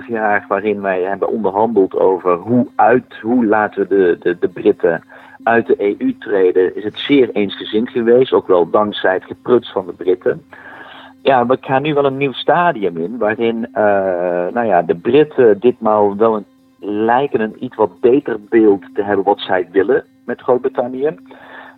3,5 0.03 0.07
jaar 0.07 0.45
waarin 0.47 0.81
wij 0.81 1.01
hebben 1.01 1.29
onderhandeld 1.29 1.95
over 1.95 2.35
hoe, 2.35 2.67
uit, 2.75 3.15
hoe 3.21 3.45
laten 3.45 3.81
we 3.81 3.87
de, 3.87 4.17
de, 4.19 4.37
de 4.39 4.47
Britten 4.47 5.03
uit 5.43 5.67
de 5.67 5.97
EU 5.99 6.15
treden, 6.19 6.75
is 6.75 6.83
het 6.83 6.97
zeer 6.97 7.29
eensgezind 7.29 7.89
geweest. 7.89 8.33
Ook 8.33 8.47
wel 8.47 8.69
dankzij 8.69 9.13
het 9.13 9.23
gepruts 9.23 9.71
van 9.71 9.85
de 9.85 9.93
Britten. 9.93 10.45
Ja, 11.21 11.45
we 11.45 11.57
gaan 11.61 11.81
nu 11.81 11.93
wel 11.93 12.05
een 12.05 12.17
nieuw 12.17 12.33
stadium 12.33 12.97
in, 12.97 13.17
waarin 13.17 13.55
uh, 13.57 13.83
nou 14.53 14.65
ja, 14.65 14.81
de 14.81 14.95
Britten 14.95 15.59
ditmaal 15.59 16.17
wel 16.17 16.35
een, 16.35 16.45
lijken 16.79 17.39
een 17.39 17.63
iets 17.63 17.75
wat 17.75 17.99
beter 17.99 18.37
beeld 18.49 18.83
te 18.93 19.03
hebben 19.03 19.25
wat 19.25 19.39
zij 19.39 19.67
willen 19.71 20.03
met 20.25 20.41
Groot-Brittannië. 20.41 21.15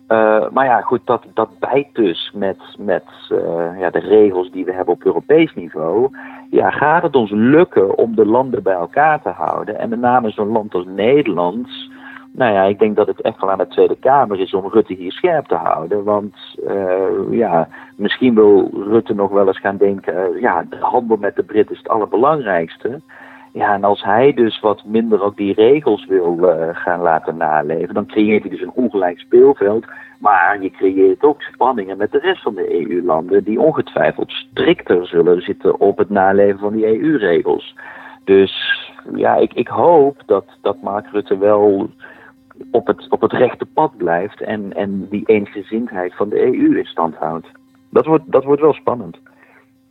Uh, 0.08 0.48
maar 0.50 0.64
ja, 0.64 0.80
goed, 0.80 1.00
dat, 1.04 1.24
dat 1.34 1.58
bijt 1.58 1.86
dus 1.92 2.32
met, 2.34 2.58
met 2.78 3.04
uh, 3.32 3.78
ja, 3.78 3.90
de 3.90 3.98
regels 3.98 4.50
die 4.50 4.64
we 4.64 4.72
hebben 4.72 4.94
op 4.94 5.04
Europees 5.04 5.54
niveau. 5.54 6.08
Ja, 6.50 6.70
gaat 6.70 7.02
het 7.02 7.16
ons 7.16 7.30
lukken 7.30 7.98
om 7.98 8.14
de 8.14 8.26
landen 8.26 8.62
bij 8.62 8.74
elkaar 8.74 9.22
te 9.22 9.28
houden? 9.28 9.78
En 9.78 9.88
met 9.88 10.00
name 10.00 10.30
zo'n 10.30 10.52
land 10.52 10.74
als 10.74 10.86
Nederland. 10.86 11.68
Nou 12.32 12.52
ja, 12.52 12.62
ik 12.62 12.78
denk 12.78 12.96
dat 12.96 13.06
het 13.06 13.20
echt 13.20 13.40
wel 13.40 13.50
aan 13.50 13.58
de 13.58 13.66
Tweede 13.66 13.96
Kamer 13.96 14.40
is 14.40 14.54
om 14.54 14.68
Rutte 14.68 14.94
hier 14.94 15.12
scherp 15.12 15.46
te 15.46 15.54
houden. 15.54 16.04
Want 16.04 16.34
uh, 16.68 17.30
ja, 17.30 17.68
misschien 17.96 18.34
wil 18.34 18.70
Rutte 18.72 19.14
nog 19.14 19.30
wel 19.30 19.46
eens 19.46 19.60
gaan 19.60 19.76
denken: 19.76 20.40
ja, 20.40 20.64
de 20.70 20.76
handel 20.80 21.16
met 21.16 21.36
de 21.36 21.42
Britten 21.42 21.74
is 21.74 21.82
het 21.82 21.88
allerbelangrijkste. 21.88 23.00
Ja, 23.58 23.74
en 23.74 23.84
als 23.84 24.02
hij 24.02 24.32
dus 24.32 24.60
wat 24.60 24.84
minder 24.84 25.22
ook 25.22 25.36
die 25.36 25.54
regels 25.54 26.06
wil 26.06 26.38
uh, 26.40 26.68
gaan 26.72 27.00
laten 27.00 27.36
naleven, 27.36 27.94
dan 27.94 28.06
creëert 28.06 28.42
hij 28.42 28.50
dus 28.50 28.60
een 28.60 28.72
ongelijk 28.74 29.18
speelveld. 29.18 29.86
Maar 30.18 30.62
je 30.62 30.70
creëert 30.70 31.22
ook 31.22 31.42
spanningen 31.42 31.96
met 31.96 32.12
de 32.12 32.18
rest 32.18 32.42
van 32.42 32.54
de 32.54 32.88
EU-landen, 32.88 33.44
die 33.44 33.60
ongetwijfeld 33.60 34.30
strikter 34.30 35.06
zullen 35.06 35.40
zitten 35.40 35.80
op 35.80 35.98
het 35.98 36.10
naleven 36.10 36.58
van 36.58 36.72
die 36.72 36.86
EU-regels. 36.86 37.74
Dus 38.24 38.82
ja, 39.14 39.36
ik, 39.36 39.52
ik 39.52 39.68
hoop 39.68 40.22
dat, 40.26 40.44
dat 40.62 40.82
Mark 40.82 41.06
Rutte 41.12 41.38
wel 41.38 41.90
op 42.70 42.86
het, 42.86 43.06
op 43.08 43.20
het 43.20 43.32
rechte 43.32 43.66
pad 43.66 43.96
blijft 43.96 44.40
en, 44.40 44.72
en 44.72 45.06
die 45.10 45.26
eensgezindheid 45.26 46.14
van 46.14 46.28
de 46.28 46.44
EU 46.44 46.78
in 46.78 46.86
stand 46.86 47.14
houdt. 47.14 47.46
Dat 47.90 48.06
wordt, 48.06 48.24
dat 48.26 48.44
wordt 48.44 48.62
wel 48.62 48.74
spannend. 48.74 49.18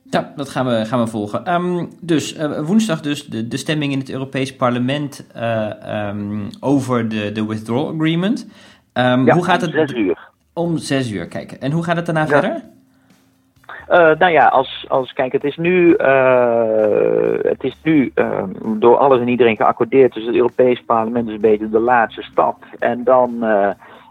Ja, 0.09 0.33
dat 0.35 0.49
gaan 0.49 0.65
we, 0.65 0.85
gaan 0.85 0.99
we 0.99 1.07
volgen. 1.07 1.53
Um, 1.53 1.89
dus 2.01 2.37
uh, 2.37 2.59
woensdag 2.59 3.01
dus 3.01 3.25
de, 3.25 3.47
de 3.47 3.57
stemming 3.57 3.91
in 3.91 3.99
het 3.99 4.09
Europees 4.09 4.55
Parlement 4.55 5.27
uh, 5.35 6.07
um, 6.09 6.49
over 6.59 7.09
de, 7.09 7.31
de 7.31 7.45
withdrawal 7.45 7.93
agreement. 7.93 8.47
Um, 8.93 9.25
ja, 9.25 9.33
hoe 9.33 9.43
gaat 9.43 9.61
het? 9.61 9.75
Om 9.75 9.87
zes 9.87 9.97
uur. 9.97 10.29
Om 10.53 10.77
zes 10.77 11.11
uur, 11.11 11.27
kijk. 11.27 11.51
En 11.51 11.71
hoe 11.71 11.83
gaat 11.83 11.95
het 11.95 12.05
daarna 12.05 12.21
ja. 12.21 12.27
verder? 12.27 12.63
Uh, 13.89 14.19
nou 14.19 14.31
ja, 14.31 14.47
als, 14.47 14.85
als, 14.87 15.13
kijk, 15.13 15.31
het 15.31 15.43
is 15.43 15.57
nu, 15.57 15.95
het 17.41 17.63
is 17.63 17.75
nu 17.83 18.11
door 18.79 18.97
alles 18.97 19.19
en 19.19 19.27
iedereen 19.27 19.55
geaccordeerd. 19.55 20.13
Dus 20.13 20.25
het 20.25 20.35
Europees 20.35 20.83
Parlement 20.85 21.27
is 21.27 21.33
een 21.33 21.41
beetje 21.41 21.69
de 21.69 21.79
laatste 21.79 22.21
stap. 22.21 22.63
En 22.79 23.03
dan 23.03 23.45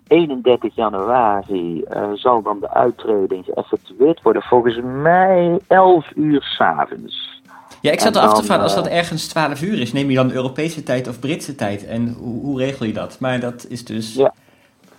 31 0.06 0.74
januari 0.74 1.84
uh, 1.90 2.10
zal 2.14 2.42
dan 2.42 2.60
de 2.60 2.70
uittreding 2.70 3.44
geëffectueerd 3.44 4.22
worden. 4.22 4.42
Volgens 4.42 4.80
mij 4.82 5.58
11 5.66 6.06
uur 6.14 6.42
s'avonds. 6.42 7.42
Ja, 7.80 7.92
ik 7.92 8.00
zat 8.00 8.16
eraf 8.16 8.34
te 8.34 8.44
vragen, 8.44 8.62
als 8.62 8.74
dat 8.74 8.86
ergens 8.86 9.28
12 9.28 9.62
uur 9.62 9.80
is, 9.80 9.92
neem 9.92 10.10
je 10.10 10.16
dan 10.16 10.30
Europese 10.30 10.82
tijd 10.82 11.08
of 11.08 11.20
Britse 11.20 11.54
tijd? 11.54 11.86
En 11.86 12.16
hoe, 12.18 12.40
hoe 12.40 12.58
regel 12.58 12.86
je 12.86 12.92
dat? 12.92 13.20
Maar 13.20 13.40
dat 13.40 13.66
is 13.68 13.84
dus... 13.84 14.14
Ja. 14.14 14.32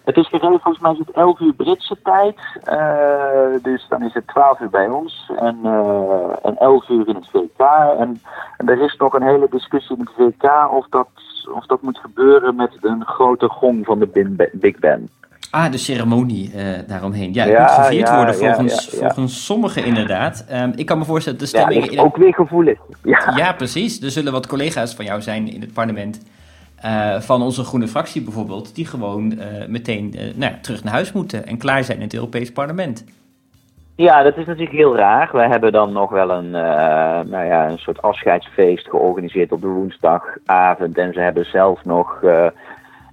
Het 0.04 0.18
is 0.18 0.28
geregeld, 0.28 0.62
volgens 0.62 0.84
mij 0.84 0.92
is 0.92 0.98
het 0.98 1.12
11 1.12 1.40
uur 1.40 1.54
Britse 1.54 1.98
tijd. 2.04 2.38
Uh, 2.66 3.64
dus 3.64 3.86
dan 3.90 4.04
is 4.04 4.14
het 4.14 4.28
12 4.28 4.60
uur 4.60 4.70
bij 4.70 4.88
ons 4.88 5.32
en, 5.38 5.60
uh, 5.64 6.30
en 6.44 6.58
11 6.58 6.90
uur 6.90 7.08
in 7.08 7.16
het 7.16 7.30
VK. 7.30 7.60
En, 8.00 8.22
en 8.58 8.70
er 8.70 8.82
is 8.82 8.96
nog 8.96 9.14
een 9.14 9.24
hele 9.24 9.48
discussie 9.50 9.98
in 9.98 10.02
het 10.02 10.34
VK 10.40 10.72
of 10.72 10.88
dat 10.90 11.10
of 11.54 11.66
dat 11.66 11.82
moet 11.82 11.98
gebeuren 11.98 12.56
met 12.56 12.78
een 12.82 13.06
grote 13.06 13.50
gong 13.50 13.86
van 13.86 14.00
de 14.00 14.50
Big 14.54 14.80
Ben. 14.80 15.10
Ah, 15.52 15.72
de 15.72 15.78
ceremonie 15.78 16.52
uh, 16.56 16.64
daaromheen. 16.88 17.34
Ja, 17.34 17.44
het 17.44 17.52
ja, 17.52 17.62
moet 17.62 17.72
gevierd 17.72 18.08
ja, 18.08 18.16
worden 18.16 18.36
volgens, 18.36 18.90
ja, 18.92 19.14
volgens 19.14 19.46
sommigen 19.46 19.86
inderdaad. 19.86 20.46
Um, 20.54 20.74
ik 20.76 20.86
kan 20.86 20.98
me 20.98 21.06
voorstellen 21.06 21.40
dat 21.40 21.50
de 21.50 21.58
stemming... 21.58 21.86
Ja, 21.86 21.92
is 21.92 21.98
ook 21.98 22.18
weer 22.18 22.34
gevoelig. 22.34 22.80
Ja. 23.04 23.34
ja, 23.36 23.54
precies. 23.54 24.02
Er 24.02 24.12
zullen 24.12 24.32
wat 24.32 24.48
collega's 24.48 24.96
van 24.96 25.06
jou 25.06 25.22
zijn 25.22 25.54
in 25.54 25.62
het 25.62 25.74
parlement... 25.74 26.26
Uh, 26.86 27.20
van 27.20 27.42
onze 27.42 27.64
groene 27.64 27.88
fractie 27.88 28.22
bijvoorbeeld... 28.22 28.76
die 28.76 28.86
gewoon 28.86 29.32
uh, 29.32 29.68
meteen 29.68 30.16
nou 30.36 30.54
terug 30.62 30.84
naar 30.84 30.94
huis 30.94 31.12
moeten... 31.12 31.46
en 31.46 31.58
klaar 31.58 31.84
zijn 31.84 31.98
in 31.98 32.04
het 32.04 32.14
Europees 32.14 32.52
parlement. 32.52 33.04
Ja, 33.98 34.24
dat 34.24 34.38
is 34.38 34.46
natuurlijk 34.46 34.76
heel 34.76 34.96
raar. 34.96 35.30
We 35.32 35.48
hebben 35.48 35.72
dan 35.72 35.92
nog 35.92 36.10
wel 36.10 36.30
een, 36.30 36.46
uh, 36.46 36.52
nou 37.32 37.46
ja, 37.46 37.70
een 37.70 37.78
soort 37.78 38.02
afscheidsfeest 38.02 38.90
georganiseerd 38.90 39.52
op 39.52 39.62
de 39.62 39.68
woensdagavond. 39.68 40.98
En 40.98 41.14
ze 41.14 41.20
hebben 41.20 41.46
zelf 41.46 41.86
nog, 41.86 42.22
uh, 42.22 42.48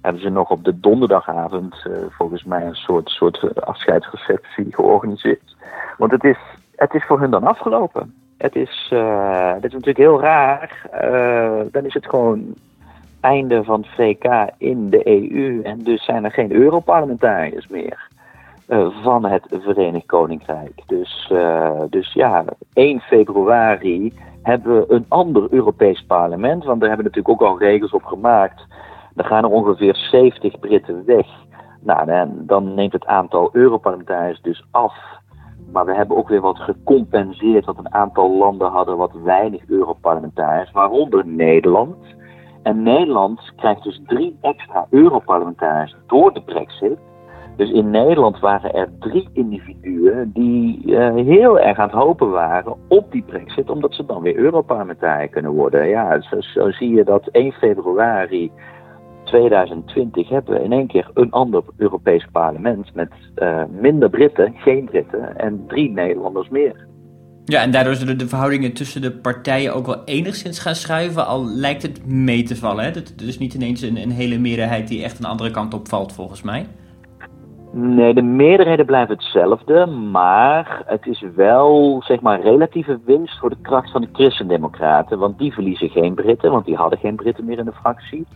hebben 0.01 0.21
ze 0.21 0.29
nog 0.29 0.49
op 0.49 0.63
de 0.63 0.79
donderdagavond 0.79 1.85
uh, 1.87 1.97
volgens 2.09 2.43
mij 2.43 2.65
een 2.65 2.75
soort, 2.75 3.09
soort 3.09 3.61
afscheidsreceptie 3.61 4.67
georganiseerd. 4.69 5.55
Want 5.97 6.11
het 6.11 6.23
is, 6.23 6.37
het 6.75 6.93
is 6.93 7.03
voor 7.05 7.19
hun 7.19 7.31
dan 7.31 7.43
afgelopen. 7.43 8.13
Het 8.37 8.55
is, 8.55 8.87
het 9.53 9.63
is 9.63 9.71
natuurlijk 9.71 9.97
heel 9.97 10.21
raar. 10.21 10.81
dan 11.71 11.85
is 11.85 11.93
het 11.93 12.09
gewoon 12.09 12.55
einde 13.19 13.63
van 13.63 13.79
het 13.79 13.89
VK 13.89 14.49
in 14.57 14.89
de 14.89 15.07
EU. 15.07 15.61
En 15.61 15.79
dus 15.79 16.05
zijn 16.05 16.25
er 16.25 16.31
geen 16.31 16.51
Europarlementariërs 16.51 17.67
meer. 17.67 18.13
Uh, 18.67 19.03
van 19.03 19.25
het 19.25 19.45
Verenigd 19.49 20.05
Koninkrijk. 20.05 20.83
Dus, 20.87 21.29
uh, 21.33 21.81
dus 21.89 22.13
ja, 22.13 22.45
1 22.73 22.99
februari 22.99 24.13
hebben 24.41 24.79
we 24.79 24.93
een 24.93 25.05
ander 25.07 25.47
Europees 25.49 26.05
parlement. 26.05 26.63
Want 26.63 26.79
daar 26.79 26.89
hebben 26.89 27.05
natuurlijk 27.05 27.41
ook 27.41 27.49
al 27.49 27.59
regels 27.59 27.91
op 27.91 28.03
gemaakt. 28.03 28.65
Dan 29.13 29.25
gaan 29.25 29.43
er 29.43 29.49
ongeveer 29.49 29.95
70 29.95 30.59
Britten 30.59 31.05
weg. 31.05 31.27
Nou, 31.81 32.27
dan, 32.31 32.73
neemt 32.73 32.93
het 32.93 33.05
aantal 33.05 33.49
Europarlementariërs 33.51 34.41
dus 34.41 34.65
af. 34.71 34.93
Maar 35.71 35.85
we 35.85 35.95
hebben 35.95 36.17
ook 36.17 36.29
weer 36.29 36.41
wat 36.41 36.59
gecompenseerd 36.59 37.65
dat 37.65 37.77
een 37.77 37.93
aantal 37.93 38.37
landen 38.37 38.71
hadden 38.71 38.97
wat 38.97 39.13
weinig 39.23 39.61
Europarlementariërs, 39.67 40.71
waaronder 40.71 41.27
Nederland. 41.27 41.95
En 42.63 42.83
Nederland 42.83 43.51
krijgt 43.55 43.83
dus 43.83 44.01
drie 44.05 44.37
extra 44.41 44.87
Europarlementariërs 44.89 45.95
door 46.07 46.33
de 46.33 46.41
Brexit. 46.41 46.97
Dus 47.55 47.71
in 47.71 47.89
Nederland 47.89 48.39
waren 48.39 48.73
er 48.73 48.89
drie 48.99 49.29
individuen 49.33 50.31
die 50.33 50.81
uh, 50.85 51.15
heel 51.15 51.59
erg 51.59 51.77
aan 51.77 51.89
het 51.89 51.97
hopen 51.97 52.29
waren 52.29 52.75
op 52.87 53.11
die 53.11 53.23
brexit, 53.23 53.69
omdat 53.69 53.93
ze 53.93 54.05
dan 54.05 54.21
weer 54.21 54.35
Europarlementariër 54.35 55.29
kunnen 55.29 55.51
worden. 55.51 55.87
Ja, 55.87 56.21
zo, 56.39 56.71
zie 56.71 56.95
je 56.95 57.03
dat 57.03 57.27
1 57.31 57.51
februari 57.51 58.51
2020 59.23 60.29
hebben 60.29 60.53
we 60.53 60.63
in 60.63 60.71
één 60.71 60.87
keer 60.87 61.09
een 61.13 61.31
ander 61.31 61.63
Europees 61.77 62.27
parlement 62.31 62.93
met 62.93 63.11
uh, 63.35 63.63
minder 63.81 64.09
Britten, 64.09 64.53
geen 64.57 64.85
Britten 64.85 65.37
en 65.37 65.63
drie 65.67 65.91
Nederlanders 65.91 66.49
meer. 66.49 66.87
Ja, 67.45 67.61
en 67.61 67.71
daardoor 67.71 67.95
zullen 67.95 68.17
de 68.17 68.27
verhoudingen 68.27 68.73
tussen 68.73 69.01
de 69.01 69.11
partijen 69.11 69.73
ook 69.73 69.85
wel 69.85 70.03
enigszins 70.03 70.59
gaan 70.59 70.75
schuiven, 70.75 71.27
al 71.27 71.45
lijkt 71.45 71.81
het 71.81 72.05
mee 72.05 72.43
te 72.43 72.55
vallen. 72.55 72.83
Hè? 72.83 72.91
Is 73.25 73.37
niet 73.37 73.53
ineens 73.53 73.81
een, 73.81 74.11
hele 74.11 74.37
meerderheid 74.37 74.87
die 74.87 75.03
echt 75.03 75.19
een 75.19 75.25
andere 75.25 75.51
kant 75.51 75.73
op 75.73 75.87
valt, 75.87 76.13
volgens 76.13 76.41
mij. 76.41 76.67
Nee, 77.77 78.13
de 78.13 78.21
meerderheden 78.21 78.85
blijven 78.85 79.15
hetzelfde, 79.15 79.85
maar 79.85 80.83
het 80.85 81.05
is 81.05 81.23
wel 81.35 82.01
zeg 82.05 82.21
maar 82.21 82.41
relatieve 82.41 82.99
winst 83.05 83.39
voor 83.39 83.49
de 83.49 83.61
kracht 83.61 83.91
van 83.91 84.01
de 84.01 84.09
christendemocraten. 84.11 85.19
Want 85.19 85.37
die 85.37 85.53
verliezen 85.53 85.89
geen 85.89 86.13
Britten, 86.13 86.51
want 86.51 86.65
die 86.65 86.75
hadden 86.75 86.99
geen 86.99 87.15
Britten 87.15 87.45
meer 87.45 87.57
in 87.57 87.65
de 87.65 87.71
fractie. 87.71 88.27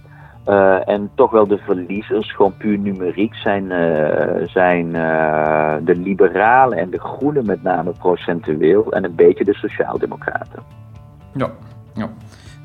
Uh, 0.47 0.87
en 0.87 1.11
toch 1.15 1.31
wel 1.31 1.47
de 1.47 1.57
verliezers, 1.57 2.31
gewoon 2.35 2.57
puur 2.57 2.77
numeriek, 2.77 3.35
zijn, 3.35 3.63
uh, 3.63 4.47
zijn 4.47 4.85
uh, 4.85 5.75
de 5.81 5.95
liberalen 5.95 6.77
en 6.77 6.89
de 6.89 6.99
groenen 6.99 7.45
met 7.45 7.63
name 7.63 7.91
procentueel 7.99 8.91
en 8.91 9.03
een 9.03 9.15
beetje 9.15 9.43
de 9.43 9.53
sociaaldemocraten. 9.53 10.63
Ja, 11.33 11.49
ja. 11.93 12.09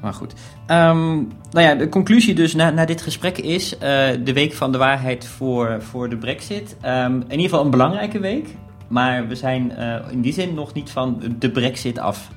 Maar 0.05 0.12
goed. 0.12 0.35
Um, 0.71 1.29
nou 1.51 1.67
ja, 1.67 1.75
de 1.75 1.88
conclusie 1.88 2.35
dus 2.35 2.55
na, 2.55 2.71
na 2.71 2.85
dit 2.85 3.03
gesprek 3.03 3.38
is 3.38 3.75
uh, 3.75 3.81
de 4.25 4.33
week 4.33 4.53
van 4.53 4.73
de 4.73 4.79
waarheid 4.79 5.27
voor, 5.27 5.77
voor 5.83 6.09
de 6.09 6.17
brexit. 6.17 6.77
Um, 6.87 7.14
in 7.14 7.31
ieder 7.31 7.49
geval 7.49 7.64
een 7.64 7.71
belangrijke 7.71 8.21
week. 8.21 8.49
Maar 8.88 9.29
we 9.29 9.35
zijn 9.35 9.73
uh, 9.79 9.95
in 10.11 10.21
die 10.21 10.33
zin 10.33 10.55
nog 10.55 10.75
niet 10.75 10.90
van 10.90 11.23
de 11.38 11.51
brexit 11.51 11.99
af. 11.99 12.31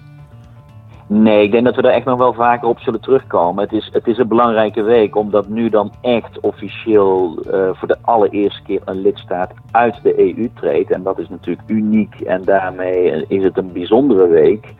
Nee, 1.08 1.44
ik 1.44 1.52
denk 1.52 1.66
dat 1.66 1.76
we 1.76 1.82
daar 1.82 1.94
echt 1.94 2.06
nog 2.06 2.18
wel 2.18 2.34
vaker 2.34 2.68
op 2.68 2.80
zullen 2.80 3.02
terugkomen. 3.02 3.64
Het 3.64 3.74
is, 3.74 3.90
het 3.94 4.08
is 4.08 4.18
een 4.18 4.28
belangrijke 4.28 4.82
week, 4.82 5.16
omdat 5.16 5.50
nu 5.50 5.70
dan 5.70 5.92
echt 6.02 6.40
officieel 6.40 7.40
uh, 7.46 7.70
voor 7.74 7.88
de 7.88 7.98
allereerste 8.02 8.62
keer 8.62 8.82
een 8.86 9.02
lidstaat 9.02 9.52
uit 9.72 10.00
de 10.04 10.20
EU 10.20 10.50
treedt. 10.56 10.92
En 10.92 11.04
dat 11.04 11.20
is 11.20 11.30
natuurlijk 11.30 11.70
uniek 11.70 12.20
en 12.20 12.44
daarmee 12.44 13.26
is 13.28 13.44
het 13.44 13.58
een 13.58 13.72
bijzondere 13.72 14.28
week. 14.28 14.74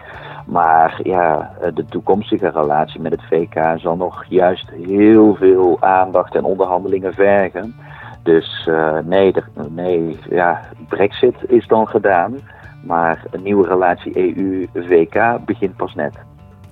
Maar 0.48 1.00
ja, 1.04 1.52
de 1.74 1.86
toekomstige 1.86 2.50
relatie 2.50 3.02
met 3.02 3.12
het 3.12 3.24
VK 3.24 3.80
zal 3.80 3.96
nog 3.96 4.26
juist 4.30 4.70
heel 4.70 5.36
veel 5.36 5.78
aandacht 5.80 6.36
en 6.36 6.44
onderhandelingen 6.44 7.14
vergen. 7.14 7.76
Dus 8.24 8.68
uh, 8.70 8.98
nee, 9.06 9.34
de, 9.34 9.44
nee, 9.70 10.20
ja, 10.30 10.62
Brexit 10.88 11.36
is 11.48 11.68
dan 11.68 11.88
gedaan. 11.88 12.36
Maar 12.84 13.24
een 13.32 13.44
nieuwe 13.44 13.68
relatie 13.68 14.18
EU-VK 14.18 15.46
begint 15.46 15.76
pas 15.76 15.96
net. 15.96 16.14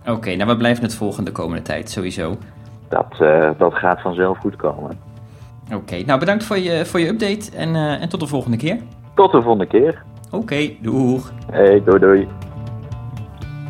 Oké, 0.07 0.35
nou 0.35 0.45
wat 0.45 0.57
blijft 0.57 0.81
het 0.81 0.95
volgende 0.95 1.31
komende 1.31 1.61
tijd 1.61 1.89
sowieso? 1.89 2.37
Dat, 2.89 3.17
uh, 3.21 3.49
dat 3.57 3.73
gaat 3.73 4.01
vanzelf 4.01 4.37
goed 4.37 4.55
komen. 4.55 4.99
Oké, 5.73 6.03
nou 6.05 6.19
bedankt 6.19 6.43
voor 6.43 6.57
je, 6.57 6.85
voor 6.85 6.99
je 6.99 7.07
update 7.07 7.51
en, 7.57 7.69
uh, 7.69 8.01
en 8.01 8.09
tot 8.09 8.19
de 8.19 8.27
volgende 8.27 8.57
keer. 8.57 8.77
Tot 9.13 9.31
de 9.31 9.41
volgende 9.41 9.67
keer. 9.67 10.03
Oké, 10.27 10.35
okay, 10.35 10.77
doeg. 10.81 11.31
Hey, 11.51 11.83
doei 11.85 11.99
doei. 11.99 12.27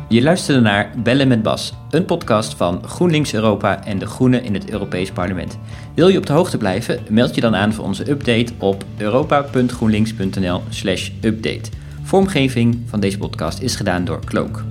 Je 0.08 0.22
luisterde 0.22 0.60
naar 0.60 0.90
Bellen 1.02 1.28
met 1.28 1.42
Bas, 1.42 1.72
een 1.90 2.04
podcast 2.04 2.54
van 2.54 2.84
GroenLinks 2.84 3.34
Europa 3.34 3.84
en 3.84 3.98
de 3.98 4.06
Groenen 4.06 4.44
in 4.44 4.54
het 4.54 4.70
Europees 4.70 5.10
Parlement. 5.10 5.58
Wil 5.94 6.08
je 6.08 6.18
op 6.18 6.26
de 6.26 6.32
hoogte 6.32 6.58
blijven? 6.58 7.00
Meld 7.08 7.34
je 7.34 7.40
dan 7.40 7.56
aan 7.56 7.72
voor 7.72 7.84
onze 7.84 8.10
update 8.10 8.52
op 8.58 8.84
europa.groenlinks.nl/update. 8.98 11.70
Vormgeving 12.02 12.78
van 12.86 13.00
deze 13.00 13.18
podcast 13.18 13.60
is 13.60 13.76
gedaan 13.76 14.04
door 14.04 14.24
Cloak. 14.24 14.64